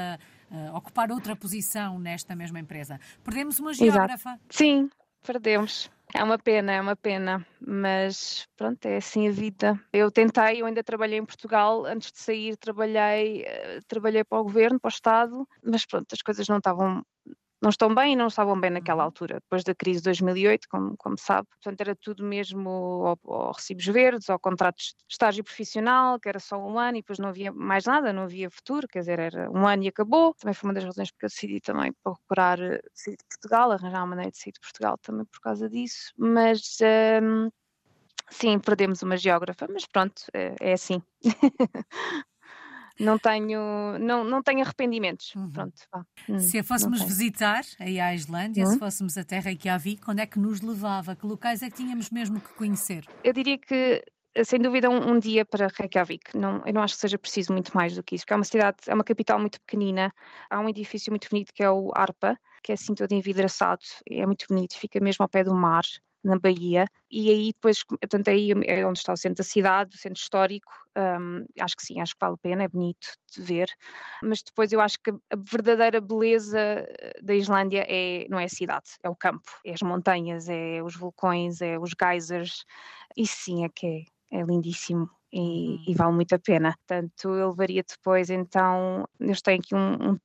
uh, 0.49 0.75
ocupar 0.75 1.11
outra 1.11 1.35
posição 1.35 1.99
nesta 1.99 2.35
mesma 2.35 2.59
empresa. 2.59 2.99
Perdemos 3.23 3.59
uma 3.59 3.73
geógrafa. 3.73 4.29
Exato. 4.29 4.41
Sim, 4.49 4.89
perdemos. 5.21 5.89
É 6.15 6.23
uma 6.23 6.37
pena, 6.39 6.71
é 6.71 6.79
uma 6.81 6.95
pena, 6.95 7.45
mas 7.59 8.47
pronto, 8.55 8.85
é 8.85 8.97
assim 8.97 9.27
a 9.27 9.31
vida. 9.31 9.79
Eu 9.91 10.09
tentei, 10.09 10.61
eu 10.61 10.65
ainda 10.65 10.83
trabalhei 10.83 11.19
em 11.19 11.25
Portugal, 11.25 11.85
antes 11.85 12.11
de 12.11 12.19
sair 12.19 12.55
trabalhei, 12.57 13.43
eh, 13.45 13.79
trabalhei 13.87 14.23
para 14.23 14.39
o 14.39 14.43
governo, 14.43 14.79
para 14.79 14.87
o 14.87 14.89
Estado, 14.89 15.47
mas 15.63 15.85
pronto, 15.85 16.07
as 16.13 16.21
coisas 16.21 16.47
não 16.47 16.57
estavam 16.57 17.03
não 17.61 17.69
estão 17.69 17.93
bem 17.93 18.13
e 18.13 18.15
não 18.15 18.27
estavam 18.27 18.59
bem 18.59 18.69
naquela 18.69 19.03
uhum. 19.03 19.05
altura, 19.05 19.35
depois 19.35 19.63
da 19.63 19.73
crise 19.73 19.99
de 19.99 20.05
2008, 20.05 20.67
como, 20.69 20.95
como 20.97 21.17
sabe. 21.17 21.47
Portanto, 21.49 21.81
era 21.81 21.95
tudo 21.95 22.23
mesmo 22.23 23.17
ou, 23.23 23.51
recibos 23.51 23.85
verdes, 23.85 24.29
ou 24.29 24.39
contratos 24.39 24.95
de 24.97 25.13
estágio 25.13 25.43
profissional, 25.43 26.19
que 26.19 26.29
era 26.29 26.39
só 26.39 26.57
um 26.57 26.77
ano 26.77 26.97
e 26.97 27.01
depois 27.01 27.19
não 27.19 27.29
havia 27.29 27.51
mais 27.51 27.85
nada, 27.85 28.13
não 28.13 28.23
havia 28.23 28.49
futuro, 28.49 28.87
quer 28.87 28.99
dizer, 28.99 29.19
era 29.19 29.49
um 29.51 29.67
ano 29.67 29.83
e 29.83 29.87
acabou. 29.87 30.33
Também 30.35 30.53
foi 30.53 30.69
uma 30.69 30.73
das 30.73 30.83
razões 30.83 31.11
porque 31.11 31.25
eu 31.25 31.29
decidi 31.29 31.59
também 31.59 31.91
procurar 32.03 32.59
eh, 32.59 32.81
sair 32.93 33.17
de 33.17 33.25
Portugal, 33.27 33.71
arranjar 33.71 33.99
uma 33.99 34.07
maneira 34.07 34.31
de 34.31 34.37
sair 34.37 34.53
de 34.53 34.59
Portugal 34.59 34.97
também 34.99 35.25
por 35.25 35.39
causa 35.39 35.69
disso, 35.69 36.13
mas... 36.17 36.77
Um, 37.21 37.49
sim, 38.29 38.59
perdemos 38.59 39.01
uma 39.01 39.17
geógrafa, 39.17 39.67
mas 39.71 39.85
pronto, 39.85 40.21
é, 40.33 40.55
é 40.59 40.73
assim. 40.73 41.01
não 42.99 43.17
tenho, 43.17 43.97
não, 43.99 44.23
não 44.23 44.41
tenho 44.41 44.61
arrependimentos. 44.61 45.33
Uhum. 45.35 45.51
Pronto, 45.51 45.81
hum, 46.29 46.39
se 46.39 46.59
a 46.59 46.63
fôssemos 46.63 47.01
visitar 47.01 47.63
aí 47.79 47.99
à 47.99 48.13
Islândia, 48.13 48.65
uhum. 48.65 48.71
se 48.71 48.79
fôssemos 48.79 49.17
até 49.17 49.39
Reykjavik, 49.39 50.01
onde 50.09 50.21
é 50.21 50.25
que 50.25 50.39
nos 50.39 50.61
levava? 50.61 51.15
Que 51.15 51.25
locais 51.25 51.61
é 51.61 51.69
que 51.69 51.77
tínhamos 51.77 52.09
mesmo 52.09 52.39
que 52.39 52.53
conhecer? 52.53 53.05
Eu 53.23 53.33
diria 53.33 53.57
que 53.57 54.03
sem 54.45 54.59
dúvida 54.59 54.89
um, 54.89 55.13
um, 55.13 55.19
dia 55.19 55.45
para 55.45 55.67
Reykjavik. 55.67 56.37
Não, 56.37 56.61
eu 56.65 56.73
não 56.73 56.81
acho 56.81 56.95
que 56.95 57.01
seja 57.01 57.17
preciso 57.17 57.51
muito 57.53 57.75
mais 57.75 57.95
do 57.95 58.03
que 58.03 58.15
isso, 58.15 58.23
porque 58.23 58.33
é 58.33 58.35
uma 58.35 58.43
cidade, 58.43 58.77
é 58.87 58.93
uma 58.93 59.03
capital 59.03 59.39
muito 59.39 59.59
pequenina. 59.61 60.13
Há 60.49 60.59
um 60.59 60.69
edifício 60.69 61.11
muito 61.11 61.27
bonito 61.29 61.51
que 61.53 61.63
é 61.63 61.71
o 61.71 61.91
Arpa, 61.95 62.37
que 62.63 62.71
é 62.71 62.75
assim 62.75 62.93
todo 62.93 63.11
envidraçado, 63.11 63.81
é 64.09 64.25
muito 64.25 64.45
bonito, 64.49 64.77
fica 64.77 64.99
mesmo 64.99 65.23
ao 65.23 65.29
pé 65.29 65.43
do 65.43 65.55
mar 65.55 65.83
na 66.27 66.37
Bahia, 66.37 66.85
e 67.09 67.29
aí 67.29 67.47
depois, 67.53 67.83
portanto, 67.83 68.27
aí 68.27 68.51
é 68.65 68.85
onde 68.85 68.99
está 68.99 69.13
o 69.13 69.17
centro 69.17 69.37
da 69.37 69.43
cidade, 69.43 69.95
o 69.95 69.97
centro 69.97 70.21
histórico, 70.21 70.71
um, 70.97 71.45
acho 71.59 71.75
que 71.77 71.83
sim, 71.83 72.01
acho 72.01 72.13
que 72.13 72.19
vale 72.19 72.35
a 72.35 72.37
pena, 72.37 72.63
é 72.63 72.67
bonito 72.67 73.07
de 73.33 73.41
ver, 73.41 73.69
mas 74.21 74.41
depois 74.43 74.71
eu 74.71 74.81
acho 74.81 74.97
que 74.99 75.11
a 75.11 75.35
verdadeira 75.37 76.01
beleza 76.01 76.59
eh, 76.59 77.19
da 77.21 77.33
Islândia 77.33 77.85
é, 77.87 78.27
não 78.29 78.39
é 78.39 78.45
a 78.45 78.49
cidade, 78.49 78.89
é 79.01 79.09
o 79.09 79.15
campo, 79.15 79.49
é 79.65 79.73
as 79.73 79.81
montanhas, 79.81 80.49
é 80.49 80.83
os 80.83 80.95
vulcões, 80.95 81.61
é 81.61 81.79
os 81.79 81.91
geysers, 81.99 82.65
e 83.15 83.25
sim, 83.25 83.63
é 83.63 83.69
que 83.69 84.05
é, 84.31 84.39
é 84.39 84.43
lindíssimo. 84.43 85.09
E, 85.31 85.39
uhum. 85.39 85.83
e, 85.87 85.93
vale 85.93 86.13
muito 86.13 86.33
a 86.33 86.39
pena. 86.39 86.73
Portanto, 86.87 87.35
eu 87.35 87.49
levaria 87.49 87.83
depois, 87.83 88.29
então, 88.29 89.05
eu 89.19 89.35
tenho 89.41 89.59
aqui 89.59 89.75
um, 89.75 90.11
um 90.11 90.17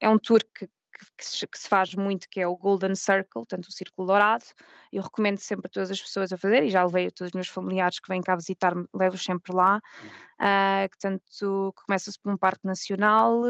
é 0.00 0.08
um 0.08 0.18
tour 0.18 0.40
que, 0.52 0.68
que 1.16 1.24
se, 1.24 1.46
que 1.46 1.58
se, 1.58 1.68
faz 1.68 1.94
muito, 1.94 2.28
que 2.30 2.40
é 2.40 2.46
o 2.46 2.56
Golden 2.56 2.94
Circle, 2.94 3.32
portanto 3.32 3.66
o 3.66 3.72
Círculo 3.72 4.08
Dourado. 4.08 4.44
Eu 4.92 5.02
recomendo 5.02 5.38
sempre 5.38 5.66
a 5.66 5.70
todas 5.70 5.90
as 5.90 6.00
pessoas 6.00 6.32
a 6.32 6.38
fazer, 6.38 6.64
e 6.64 6.70
já 6.70 6.84
levei 6.84 7.06
a 7.06 7.10
todos 7.10 7.28
os 7.28 7.34
meus 7.34 7.48
familiares 7.48 8.00
que 8.00 8.08
vêm 8.08 8.20
cá 8.20 8.34
visitar-me, 8.34 8.86
levo-os 8.94 9.22
sempre 9.22 9.54
lá. 9.54 9.80
Uh, 10.40 10.88
portanto, 10.88 11.74
começa-se 11.86 12.18
por 12.20 12.32
um 12.32 12.36
parque 12.36 12.66
nacional, 12.66 13.42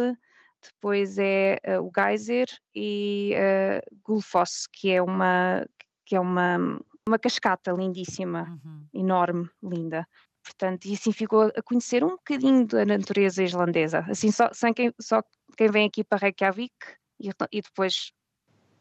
depois 0.62 1.18
é 1.18 1.58
uh, 1.66 1.82
o 1.82 1.90
Geyser 1.94 2.48
e 2.74 3.34
uh, 3.34 3.96
Gulfoss, 4.04 4.66
que 4.72 4.90
é 4.90 5.02
uma 5.02 5.64
que 6.04 6.16
é 6.16 6.20
uma, 6.20 6.80
uma 7.06 7.18
cascata 7.18 7.70
lindíssima, 7.70 8.58
uhum. 8.64 8.86
enorme, 8.94 9.50
linda. 9.62 10.08
Portanto, 10.42 10.86
e 10.86 10.94
assim 10.94 11.12
ficou 11.12 11.52
a 11.54 11.62
conhecer 11.62 12.02
um 12.02 12.10
bocadinho 12.10 12.66
da 12.66 12.86
natureza 12.86 13.44
islandesa. 13.44 14.06
Assim, 14.08 14.30
só, 14.30 14.48
sem 14.54 14.72
quem, 14.72 14.94
só 14.98 15.22
quem 15.54 15.70
vem 15.70 15.86
aqui 15.86 16.02
para 16.02 16.16
Reykjavik 16.16 16.74
e, 17.20 17.30
e 17.52 17.62
depois 17.62 18.12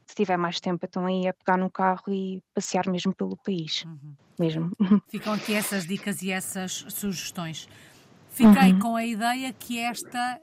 se 0.05 0.15
tiver 0.15 0.37
mais 0.37 0.59
tempo, 0.59 0.85
então 0.85 1.05
aí 1.05 1.27
é 1.27 1.33
pegar 1.33 1.57
no 1.57 1.69
carro 1.69 2.03
e 2.07 2.41
passear 2.53 2.87
mesmo 2.87 3.13
pelo 3.13 3.35
país. 3.37 3.83
Uhum. 3.83 4.15
Mesmo. 4.39 4.71
Ficam 5.09 5.33
aqui 5.33 5.53
essas 5.53 5.85
dicas 5.85 6.21
e 6.21 6.31
essas 6.31 6.85
sugestões. 6.89 7.67
Fiquei 8.29 8.73
uhum. 8.73 8.79
com 8.79 8.95
a 8.95 9.05
ideia 9.05 9.51
que 9.51 9.79
esta, 9.79 10.39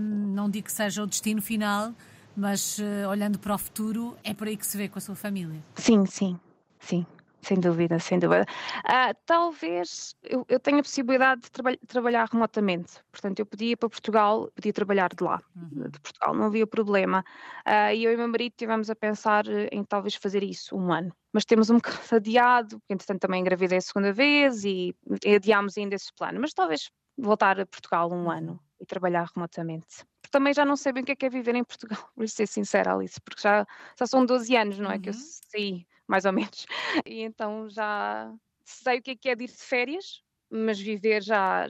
um, 0.00 0.34
não 0.34 0.50
digo 0.50 0.66
que 0.66 0.72
seja 0.72 1.02
o 1.02 1.06
destino 1.06 1.40
final, 1.40 1.94
mas 2.36 2.78
uh, 2.78 3.08
olhando 3.08 3.38
para 3.38 3.54
o 3.54 3.58
futuro, 3.58 4.16
é 4.22 4.34
por 4.34 4.48
aí 4.48 4.56
que 4.56 4.66
se 4.66 4.76
vê 4.76 4.88
com 4.88 4.98
a 4.98 5.00
sua 5.00 5.14
família. 5.14 5.62
Sim, 5.76 6.04
sim, 6.06 6.38
sim. 6.80 7.06
Sem 7.46 7.60
dúvida, 7.60 8.00
sem 8.00 8.18
dúvida. 8.18 8.44
Uh, 8.84 9.16
talvez 9.24 10.16
eu, 10.24 10.44
eu, 10.48 10.58
tenha 10.58 10.80
a 10.80 10.82
possibilidade 10.82 11.42
de 11.42 11.50
traba 11.52 11.76
trabalhar 11.86 12.28
remotamente. 12.28 12.94
Portanto, 13.12 13.38
eu 13.38 13.46
podia 13.46 13.70
ir 13.70 13.76
para 13.76 13.88
Portugal, 13.88 14.50
podia 14.52 14.72
trabalhar 14.72 15.14
de 15.14 15.22
lá, 15.22 15.40
uhum. 15.54 15.88
de 15.88 16.00
Portugal, 16.00 16.34
não 16.34 16.46
havia 16.46 16.66
problema. 16.66 17.24
Uh, 17.64 17.94
e 17.94 18.02
eu 18.02 18.12
e 18.12 18.16
meu 18.16 18.26
marido 18.26 18.52
tivemos 18.56 18.90
a 18.90 18.96
pensar 18.96 19.44
em 19.70 19.84
talvez 19.84 20.16
fazer 20.16 20.42
isso 20.42 20.76
um 20.76 20.92
ano. 20.92 21.14
Mas 21.32 21.44
temos 21.44 21.70
um 21.70 21.76
bocado 21.78 22.16
adiado, 22.16 22.80
porque 22.80 22.94
entretanto 22.94 23.20
também 23.20 23.40
engravidei 23.40 23.78
a 23.78 23.80
segunda 23.80 24.12
vez 24.12 24.64
e 24.64 24.92
adiámos 25.24 25.78
ainda 25.78 25.94
esse 25.94 26.12
plano. 26.12 26.40
Mas 26.40 26.52
talvez 26.52 26.90
voltar 27.16 27.60
a 27.60 27.66
Portugal 27.66 28.12
um 28.12 28.28
ano 28.28 28.54
uhum. 28.54 28.58
e 28.80 28.86
trabalhar 28.86 29.28
remotamente. 29.32 30.04
Também 30.32 30.52
já 30.52 30.64
não 30.64 30.74
sei 30.74 30.92
bem 30.92 31.04
o 31.04 31.06
que 31.06 31.12
é, 31.12 31.16
que 31.16 31.26
é 31.26 31.30
viver 31.30 31.54
em 31.54 31.62
Portugal, 31.62 32.10
vou 32.16 32.26
ser 32.26 32.48
sincera, 32.48 32.92
Alice, 32.92 33.20
porque 33.20 33.40
já, 33.40 33.64
já 33.96 34.04
são 34.04 34.26
12 34.26 34.56
anos, 34.56 34.78
não 34.80 34.90
é? 34.90 34.96
Uhum. 34.96 35.00
Que 35.00 35.10
eu 35.10 35.14
uhum. 35.14 35.20
saí, 35.52 35.86
mais 36.06 36.24
ou 36.24 36.32
menos. 36.32 36.66
E 37.06 37.22
então 37.22 37.68
já 37.68 38.32
sei 38.64 38.98
o 38.98 39.02
que 39.02 39.12
é 39.12 39.16
que 39.16 39.28
é 39.28 39.34
de 39.34 39.44
ir 39.44 39.48
de 39.48 39.56
férias, 39.56 40.22
mas 40.50 40.78
viver 40.78 41.22
já, 41.22 41.66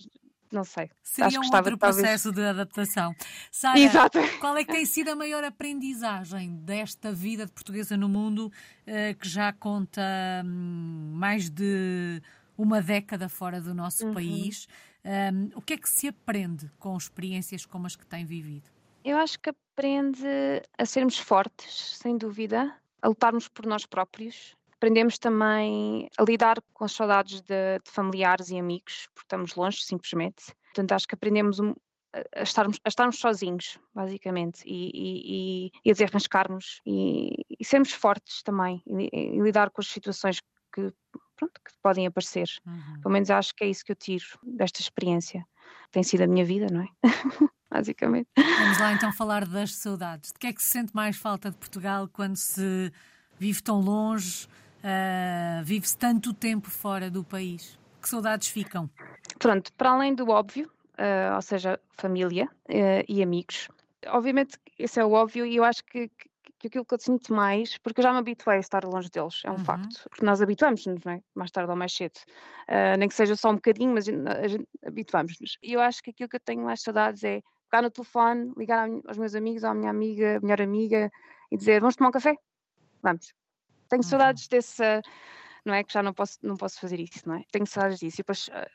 não 0.50 0.64
sei. 0.64 0.90
Seria 1.02 1.40
um 1.40 1.54
outro 1.54 1.78
processo 1.78 2.32
talvez... 2.32 2.34
de 2.34 2.42
adaptação. 2.42 3.14
Sara, 3.50 3.78
Exato. 3.78 4.18
qual 4.40 4.56
é 4.56 4.64
que 4.64 4.72
tem 4.72 4.84
sido 4.84 5.10
a 5.10 5.16
maior 5.16 5.44
aprendizagem 5.44 6.56
desta 6.56 7.12
vida 7.12 7.46
de 7.46 7.52
portuguesa 7.52 7.96
no 7.96 8.08
mundo 8.08 8.52
eh, 8.86 9.14
que 9.14 9.28
já 9.28 9.52
conta 9.52 10.02
hum, 10.44 11.12
mais 11.14 11.50
de 11.50 12.22
uma 12.56 12.80
década 12.80 13.28
fora 13.28 13.60
do 13.60 13.74
nosso 13.74 14.06
uhum. 14.06 14.14
país? 14.14 14.66
Um, 15.04 15.50
o 15.54 15.62
que 15.62 15.74
é 15.74 15.76
que 15.76 15.88
se 15.88 16.08
aprende 16.08 16.68
com 16.80 16.96
experiências 16.96 17.64
como 17.64 17.86
as 17.86 17.94
que 17.94 18.04
tem 18.04 18.24
vivido? 18.24 18.68
Eu 19.04 19.16
acho 19.18 19.38
que 19.38 19.50
aprende 19.50 20.26
a 20.76 20.84
sermos 20.84 21.16
fortes, 21.16 21.96
sem 21.98 22.18
dúvida, 22.18 22.74
a 23.02 23.08
lutarmos 23.08 23.48
por 23.48 23.66
nós 23.66 23.86
próprios. 23.86 24.56
Aprendemos 24.76 25.18
também 25.18 26.08
a 26.18 26.22
lidar 26.22 26.60
com 26.74 26.84
as 26.84 26.92
saudades 26.92 27.40
de, 27.40 27.78
de 27.84 27.90
familiares 27.90 28.50
e 28.50 28.58
amigos, 28.58 29.08
porque 29.14 29.26
estamos 29.26 29.54
longe, 29.54 29.82
simplesmente. 29.82 30.54
Portanto, 30.66 30.92
acho 30.92 31.08
que 31.08 31.14
aprendemos 31.14 31.58
um, 31.58 31.74
a 32.34 32.42
estarmos, 32.42 32.78
a 32.84 32.88
estarmos 32.88 33.18
sozinhos, 33.18 33.78
basicamente, 33.94 34.62
e, 34.66 34.90
e, 34.94 35.72
e 35.84 35.90
a 35.90 35.94
desenrascarmos 35.94 36.80
e, 36.86 37.44
e, 37.58 37.64
sermos 37.64 37.92
fortes 37.92 38.42
também, 38.42 38.82
e, 38.86 39.08
e, 39.12 39.40
lidar 39.40 39.70
com 39.70 39.80
as 39.80 39.88
situações 39.88 40.40
que 40.72 40.92
pronto, 41.36 41.60
que 41.64 41.72
podem 41.82 42.06
aparecer. 42.06 42.48
Uhum. 42.66 43.00
Pelo 43.00 43.12
menos 43.12 43.30
acho 43.30 43.54
que 43.54 43.64
é 43.64 43.68
isso 43.68 43.84
que 43.84 43.92
eu 43.92 43.96
tiro 43.96 44.24
desta 44.42 44.80
experiência. 44.80 45.46
Tem 45.90 46.02
sido 46.02 46.22
a 46.22 46.26
minha 46.26 46.44
vida, 46.44 46.66
não 46.70 46.82
é? 46.82 46.88
Basicamente. 47.70 48.28
Vamos 48.36 48.78
lá 48.78 48.92
então 48.92 49.12
falar 49.12 49.46
das 49.46 49.74
saudades. 49.74 50.32
De 50.32 50.38
que 50.38 50.46
é 50.46 50.52
que 50.52 50.62
se 50.62 50.68
sente 50.68 50.94
mais 50.94 51.16
falta 51.16 51.50
de 51.50 51.56
Portugal 51.56 52.08
quando 52.12 52.36
se 52.36 52.92
vive 53.38 53.62
tão 53.62 53.80
longe, 53.80 54.46
uh, 54.46 55.64
vive-se 55.64 55.96
tanto 55.96 56.32
tempo 56.32 56.70
fora 56.70 57.10
do 57.10 57.24
país? 57.24 57.78
Que 58.00 58.08
saudades 58.08 58.48
ficam? 58.48 58.88
Pronto, 59.38 59.72
para 59.74 59.90
além 59.90 60.14
do 60.14 60.28
óbvio, 60.28 60.70
uh, 60.98 61.34
ou 61.34 61.42
seja, 61.42 61.78
família 61.96 62.48
uh, 62.68 63.04
e 63.08 63.22
amigos, 63.22 63.68
obviamente 64.06 64.58
esse 64.78 65.00
é 65.00 65.04
o 65.04 65.12
óbvio 65.12 65.46
e 65.46 65.56
eu 65.56 65.64
acho 65.64 65.84
que, 65.84 66.10
que 66.66 66.78
aquilo 66.78 66.84
que 66.84 66.94
eu 66.94 66.98
sinto 67.00 67.32
mais, 67.32 67.78
porque 67.78 68.00
eu 68.00 68.02
já 68.02 68.12
me 68.12 68.18
habituei 68.18 68.56
a 68.56 68.60
estar 68.60 68.84
longe 68.84 69.08
deles, 69.10 69.42
é 69.44 69.50
um 69.50 69.54
uhum. 69.54 69.64
facto, 69.64 70.08
porque 70.08 70.24
nós 70.24 70.42
habituamos-nos, 70.42 71.04
não 71.04 71.12
é? 71.12 71.22
Mais 71.34 71.50
tarde 71.50 71.70
ou 71.70 71.76
mais 71.76 71.92
cedo, 71.92 72.16
uh, 72.68 72.96
nem 72.98 73.08
que 73.08 73.14
seja 73.14 73.36
só 73.36 73.50
um 73.50 73.54
bocadinho, 73.54 73.92
mas 73.94 74.08
a 74.08 74.48
gente 74.48 74.66
habituamos-nos. 74.84 75.58
E 75.62 75.72
eu 75.72 75.80
acho 75.80 76.02
que 76.02 76.10
aquilo 76.10 76.28
que 76.28 76.36
eu 76.36 76.40
tenho 76.40 76.62
mais 76.62 76.82
saudades 76.82 77.22
é 77.24 77.40
pegar 77.70 77.82
no 77.82 77.90
telefone, 77.90 78.52
ligar 78.56 78.88
aos 79.06 79.18
meus 79.18 79.34
amigos, 79.34 79.64
à 79.64 79.74
minha 79.74 79.90
amiga, 79.90 80.40
melhor 80.40 80.60
amiga, 80.60 81.10
e 81.50 81.56
dizer, 81.56 81.80
vamos 81.80 81.96
tomar 81.96 82.08
um 82.08 82.12
café? 82.12 82.36
Vamos. 83.02 83.32
Tenho 83.88 84.02
uhum. 84.02 84.08
saudades 84.08 84.48
desse, 84.48 84.82
não 85.64 85.74
é? 85.74 85.84
Que 85.84 85.92
já 85.92 86.02
não 86.02 86.12
posso, 86.12 86.38
não 86.42 86.56
posso 86.56 86.80
fazer 86.80 87.00
isso, 87.00 87.28
não 87.28 87.36
é? 87.36 87.44
Tenho 87.52 87.66
saudades 87.66 87.98
disso. 87.98 88.16
E 88.16 88.22
depois 88.22 88.48
uh, 88.48 88.70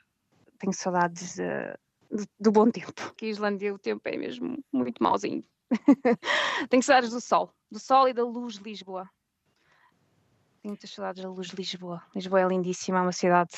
tenho 0.58 0.72
saudades 0.72 1.38
uh, 1.38 1.78
do, 2.10 2.24
do, 2.40 2.52
bom 2.52 2.70
tempo. 2.70 3.14
Que 3.16 3.26
a 3.26 3.28
Islândia 3.28 3.74
o 3.74 3.78
tempo 3.78 4.02
é 4.04 4.16
mesmo 4.16 4.62
muito 4.72 5.02
mauzinho. 5.02 5.44
Tenho 6.68 6.82
saudades 6.82 7.10
do 7.10 7.20
sol, 7.20 7.52
do 7.72 7.80
sol 7.80 8.06
e 8.06 8.12
da 8.12 8.22
luz 8.22 8.58
de 8.58 8.64
Lisboa. 8.64 9.08
Tenho 10.60 10.72
muitas 10.72 10.90
saudades 10.90 11.22
da 11.22 11.28
luz 11.28 11.48
de 11.48 11.56
Lisboa. 11.56 12.02
Lisboa 12.14 12.42
é 12.42 12.46
lindíssima, 12.46 12.98
é 12.98 13.02
uma 13.02 13.12
cidade. 13.12 13.52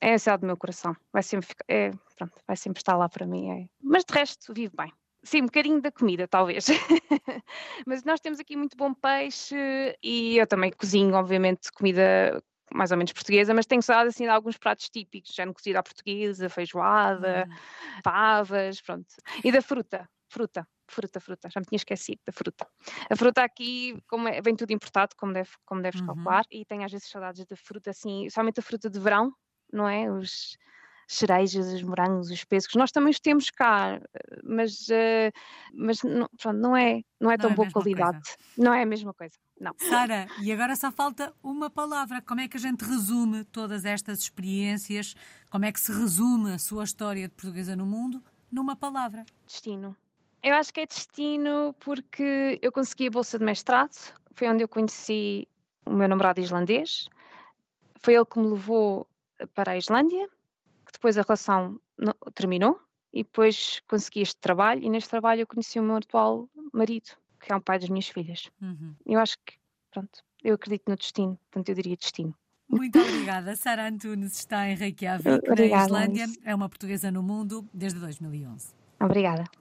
É 0.00 0.14
a 0.14 0.18
cidade 0.18 0.42
do 0.42 0.46
meu 0.46 0.56
coração. 0.56 0.96
Vai 1.12 1.22
sempre, 1.22 1.46
ficar, 1.46 1.64
é, 1.68 1.90
pronto, 2.16 2.34
vai 2.46 2.56
sempre 2.56 2.80
estar 2.80 2.96
lá 2.96 3.08
para 3.08 3.26
mim. 3.26 3.50
É. 3.50 3.68
Mas 3.82 4.04
de 4.04 4.14
resto, 4.14 4.54
vivo 4.54 4.74
bem. 4.76 4.92
Sim, 5.22 5.42
um 5.42 5.46
bocadinho 5.46 5.82
da 5.82 5.90
comida, 5.90 6.28
talvez. 6.28 6.66
mas 7.84 8.04
nós 8.04 8.20
temos 8.20 8.38
aqui 8.38 8.56
muito 8.56 8.76
bom 8.76 8.94
peixe 8.94 9.56
e 10.02 10.38
eu 10.38 10.46
também 10.46 10.70
cozinho, 10.70 11.14
obviamente, 11.14 11.72
comida 11.72 12.40
mais 12.72 12.90
ou 12.90 12.96
menos 12.96 13.12
portuguesa, 13.12 13.54
mas 13.54 13.66
tenho 13.66 13.82
saudade 13.82 14.08
assim 14.08 14.24
de 14.24 14.30
alguns 14.30 14.56
pratos 14.56 14.88
típicos, 14.88 15.34
já 15.34 15.46
no 15.46 15.54
cozido 15.54 15.78
à 15.78 15.82
portuguesa, 15.82 16.48
feijoada, 16.48 17.46
hum. 17.48 18.00
pavas, 18.02 18.80
pronto. 18.80 19.06
E 19.42 19.50
da 19.50 19.62
fruta, 19.62 20.08
fruta 20.28 20.66
fruta, 20.88 21.20
fruta, 21.20 21.48
já 21.50 21.60
me 21.60 21.66
tinha 21.66 21.76
esquecido 21.76 22.20
da 22.24 22.32
fruta. 22.32 22.66
A 23.10 23.16
fruta 23.16 23.42
aqui 23.42 24.00
como 24.08 24.28
é, 24.28 24.40
vem 24.40 24.54
tudo 24.54 24.70
importado, 24.72 25.14
como, 25.16 25.32
deve, 25.32 25.50
como 25.64 25.82
deves 25.82 26.00
uhum. 26.00 26.06
calcular, 26.06 26.44
e 26.50 26.64
tenho 26.64 26.84
às 26.84 26.92
vezes 26.92 27.08
saudades 27.08 27.44
da 27.44 27.56
fruta 27.56 27.90
assim, 27.90 28.28
somente 28.30 28.60
a 28.60 28.62
fruta 28.62 28.88
de 28.88 28.98
verão, 28.98 29.32
não 29.72 29.88
é? 29.88 30.10
Os 30.10 30.56
cerejas, 31.08 31.72
os 31.72 31.82
morangos, 31.82 32.30
os 32.30 32.44
pêssegos, 32.44 32.74
nós 32.74 32.90
também 32.90 33.10
os 33.10 33.20
temos 33.20 33.48
cá, 33.48 34.00
mas, 34.42 34.88
uh, 34.88 35.30
mas 35.72 36.02
não, 36.02 36.28
pronto, 36.36 36.58
não 36.58 36.76
é, 36.76 37.02
não 37.20 37.30
é 37.30 37.36
tão 37.36 37.50
não 37.50 37.54
é 37.54 37.56
boa 37.56 37.70
qualidade. 37.70 38.20
Coisa. 38.22 38.52
Não 38.58 38.74
é 38.74 38.82
a 38.82 38.86
mesma 38.86 39.14
coisa, 39.14 39.36
não. 39.60 39.72
Sara, 39.78 40.26
e 40.42 40.50
agora 40.50 40.74
só 40.74 40.90
falta 40.90 41.32
uma 41.42 41.70
palavra. 41.70 42.20
Como 42.22 42.40
é 42.40 42.48
que 42.48 42.56
a 42.56 42.60
gente 42.60 42.84
resume 42.84 43.44
todas 43.44 43.84
estas 43.84 44.18
experiências? 44.18 45.14
Como 45.48 45.64
é 45.64 45.70
que 45.70 45.78
se 45.78 45.92
resume 45.92 46.52
a 46.52 46.58
sua 46.58 46.82
história 46.82 47.28
de 47.28 47.34
portuguesa 47.34 47.76
no 47.76 47.86
mundo 47.86 48.20
numa 48.50 48.74
palavra? 48.74 49.24
Destino. 49.46 49.96
Eu 50.46 50.54
acho 50.54 50.72
que 50.72 50.78
é 50.78 50.86
destino 50.86 51.74
porque 51.80 52.56
eu 52.62 52.70
consegui 52.70 53.08
a 53.08 53.10
bolsa 53.10 53.36
de 53.36 53.44
mestrado, 53.44 53.96
foi 54.32 54.48
onde 54.48 54.62
eu 54.62 54.68
conheci 54.68 55.48
o 55.84 55.90
meu 55.90 56.08
namorado 56.08 56.40
islandês, 56.40 57.08
foi 58.00 58.14
ele 58.14 58.24
que 58.24 58.38
me 58.38 58.50
levou 58.50 59.08
para 59.56 59.72
a 59.72 59.76
Islândia, 59.76 60.28
que 60.86 60.92
depois 60.92 61.18
a 61.18 61.22
relação 61.22 61.80
terminou 62.36 62.80
e 63.12 63.24
depois 63.24 63.82
consegui 63.88 64.20
este 64.20 64.36
trabalho 64.36 64.84
e 64.84 64.88
neste 64.88 65.10
trabalho 65.10 65.40
eu 65.40 65.48
conheci 65.48 65.80
o 65.80 65.82
meu 65.82 65.96
atual 65.96 66.48
marido, 66.72 67.10
que 67.40 67.52
é 67.52 67.56
um 67.56 67.60
pai 67.60 67.80
das 67.80 67.88
minhas 67.88 68.06
filhas. 68.06 68.48
Uhum. 68.62 68.94
Eu 69.04 69.18
acho 69.18 69.36
que, 69.44 69.54
pronto, 69.90 70.22
eu 70.44 70.54
acredito 70.54 70.88
no 70.88 70.94
destino, 70.94 71.36
portanto 71.50 71.70
eu 71.70 71.74
diria 71.74 71.96
destino. 71.96 72.32
Muito 72.68 73.00
obrigada. 73.00 73.56
Sara 73.56 73.88
Antunes 73.88 74.38
está 74.38 74.68
em 74.68 74.76
Reykjavik, 74.76 75.40
na 75.48 75.82
Islândia. 75.82 76.26
É 76.44 76.54
uma 76.54 76.68
portuguesa 76.68 77.10
no 77.10 77.20
mundo 77.20 77.68
desde 77.74 77.98
2011. 77.98 78.72
Obrigada. 79.00 79.44